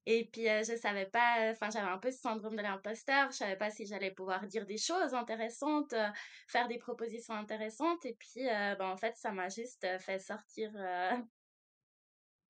[0.08, 3.32] Et puis, euh, je savais pas, enfin, j'avais un peu ce syndrome de l'imposteur.
[3.32, 6.10] Je savais pas si j'allais pouvoir dire des choses intéressantes, euh,
[6.48, 8.06] faire des propositions intéressantes.
[8.06, 10.72] Et puis, euh, ben, en fait, ça m'a juste fait sortir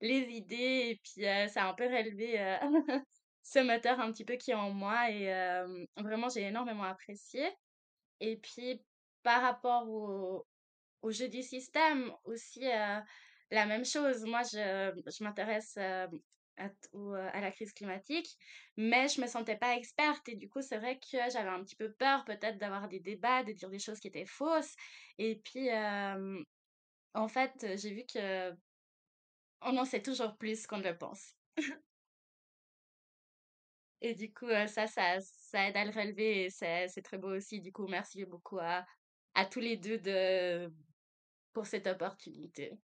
[0.01, 0.89] les idées.
[0.91, 2.57] Et puis, ça a un peu relevé
[3.43, 5.09] ce moteur un petit peu qui est en moi.
[5.09, 5.27] Et
[5.95, 7.49] vraiment, j'ai énormément apprécié.
[8.19, 8.83] Et puis,
[9.23, 10.45] par rapport au,
[11.01, 12.65] au jeu du système, aussi,
[13.51, 14.25] la même chose.
[14.25, 15.77] Moi, je, je m'intéresse
[16.57, 16.69] à,
[17.33, 18.37] à, la crise climatique,
[18.77, 21.75] mais je me sentais pas experte et du coup c'est vrai que j'avais un petit
[21.75, 24.75] peu peur peut-être d'avoir des débats, de dire des choses qui étaient fausses
[25.17, 25.69] et puis
[27.13, 28.51] en fait j'ai vu que
[29.61, 31.35] on en sait toujours plus qu'on ne le pense.
[34.01, 37.61] et du coup ça, ça, ça aide à le relever et c'est très beau aussi.
[37.61, 38.85] Du coup merci beaucoup à,
[39.33, 40.71] à tous les deux de,
[41.53, 42.77] pour cette opportunité.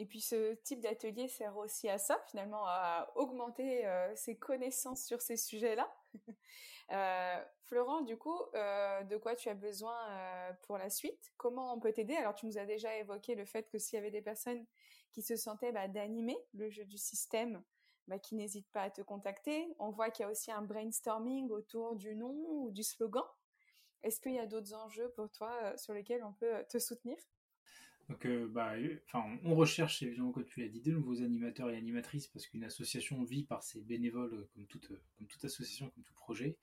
[0.00, 5.04] Et puis ce type d'atelier sert aussi à ça, finalement, à augmenter euh, ses connaissances
[5.04, 5.94] sur ces sujets-là.
[6.92, 9.98] euh, Florent, du coup, euh, de quoi tu as besoin
[10.62, 11.34] pour la suite?
[11.36, 12.16] Comment on peut t'aider?
[12.16, 14.64] Alors, tu nous as déjà évoqué le fait que s'il y avait des personnes
[15.12, 17.62] qui se sentaient bah, d'animer le jeu du système,
[18.08, 19.68] bah, qui n'hésitent pas à te contacter.
[19.78, 23.26] On voit qu'il y a aussi un brainstorming autour du nom ou du slogan.
[24.02, 27.18] Est-ce qu'il y a d'autres enjeux pour toi sur lesquels on peut te soutenir?
[28.10, 31.70] Donc, euh, bah, euh, enfin, on recherche évidemment, comme tu l'as dit, de nouveaux animateurs
[31.70, 35.90] et animatrices parce qu'une association vit par ses bénévoles, euh, comme toute, comme toute association,
[35.90, 36.58] comme tout projet.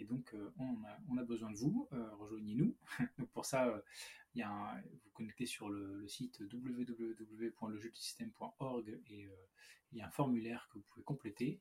[0.00, 1.88] Et donc, on, a, on, a, besoin de vous.
[2.20, 2.76] Rejoignez-nous.
[3.18, 3.82] donc, pour ça,
[4.34, 9.26] il y a vous connectez sur le, site www.lejeudusystème.org et
[9.90, 11.60] il y a un formulaire que vous pouvez compléter.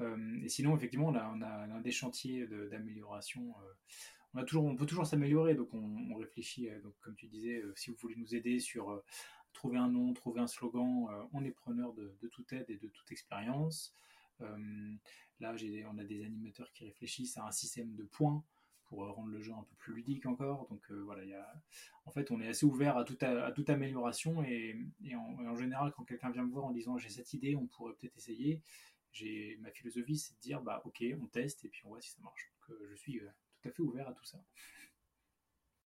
[0.00, 3.54] et sinon, effectivement, on a, on a, un des chantiers d'amélioration
[4.34, 5.54] on, peut toujours s'améliorer.
[5.54, 8.90] Donc, on, réfléchit, euh, donc, comme tu disais, euh, si vous voulez nous aider sur
[8.90, 9.04] euh,
[9.52, 13.10] trouver un nom, trouver un slogan, on est preneur de, toute aide et de toute
[13.10, 13.94] expérience.
[14.38, 15.54] là,
[15.90, 18.44] on a des animateurs qui réfléchissent à un système de points
[18.84, 20.68] pour rendre le jeu un peu plus ludique encore.
[20.68, 21.22] Donc voilà,
[22.04, 24.76] en fait, on est assez ouvert à, toute amélioration et,
[25.16, 28.16] en, général, quand quelqu'un vient me voir en disant j'ai cette idée, on pourrait peut-être
[28.16, 28.62] essayer,
[29.10, 32.10] j'ai ma philosophie, c'est de dire bah ok, on teste et puis on voit si
[32.10, 32.52] ça marche.
[32.88, 33.20] Je suis
[33.60, 34.38] tout à fait ouvert à tout ça.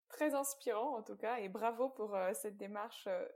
[0.10, 3.28] Très inspirant en tout cas, et bravo pour euh, cette démarche euh,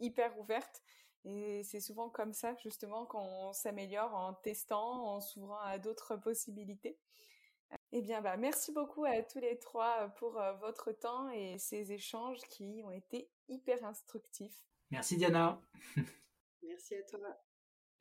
[0.00, 0.82] hyper ouverte.
[1.24, 6.98] Et c'est souvent comme ça justement qu'on s'améliore en testant, en s'ouvrant à d'autres possibilités.
[7.92, 11.92] Eh bien, bah, merci beaucoup à tous les trois pour euh, votre temps et ces
[11.92, 14.64] échanges qui ont été hyper instructifs.
[14.90, 15.60] Merci Diana.
[16.62, 17.20] merci à toi.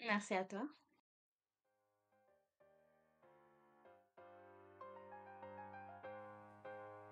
[0.01, 0.67] Merci à toi.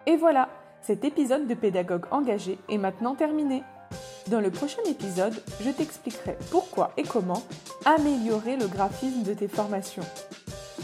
[0.05, 0.49] Et voilà,
[0.81, 3.63] cet épisode de Pédagogue engagé est maintenant terminé.
[4.27, 7.43] Dans le prochain épisode, je t'expliquerai pourquoi et comment
[7.85, 10.05] améliorer le graphisme de tes formations.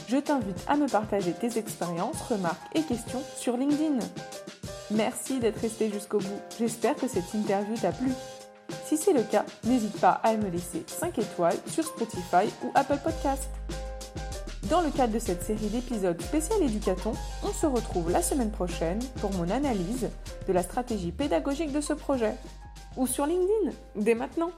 [0.07, 3.99] Je t'invite à me partager tes expériences, remarques et questions sur LinkedIn.
[4.91, 6.41] Merci d'être resté jusqu'au bout.
[6.59, 8.11] J'espère que cette interview t'a plu.
[8.86, 12.99] Si c'est le cas, n'hésite pas à me laisser 5 étoiles sur Spotify ou Apple
[13.03, 13.49] Podcast.
[14.70, 17.13] Dans le cadre de cette série d'épisodes spécial éducaton,
[17.43, 20.09] on se retrouve la semaine prochaine pour mon analyse
[20.47, 22.34] de la stratégie pédagogique de ce projet.
[22.97, 24.49] Ou sur LinkedIn, dès maintenant.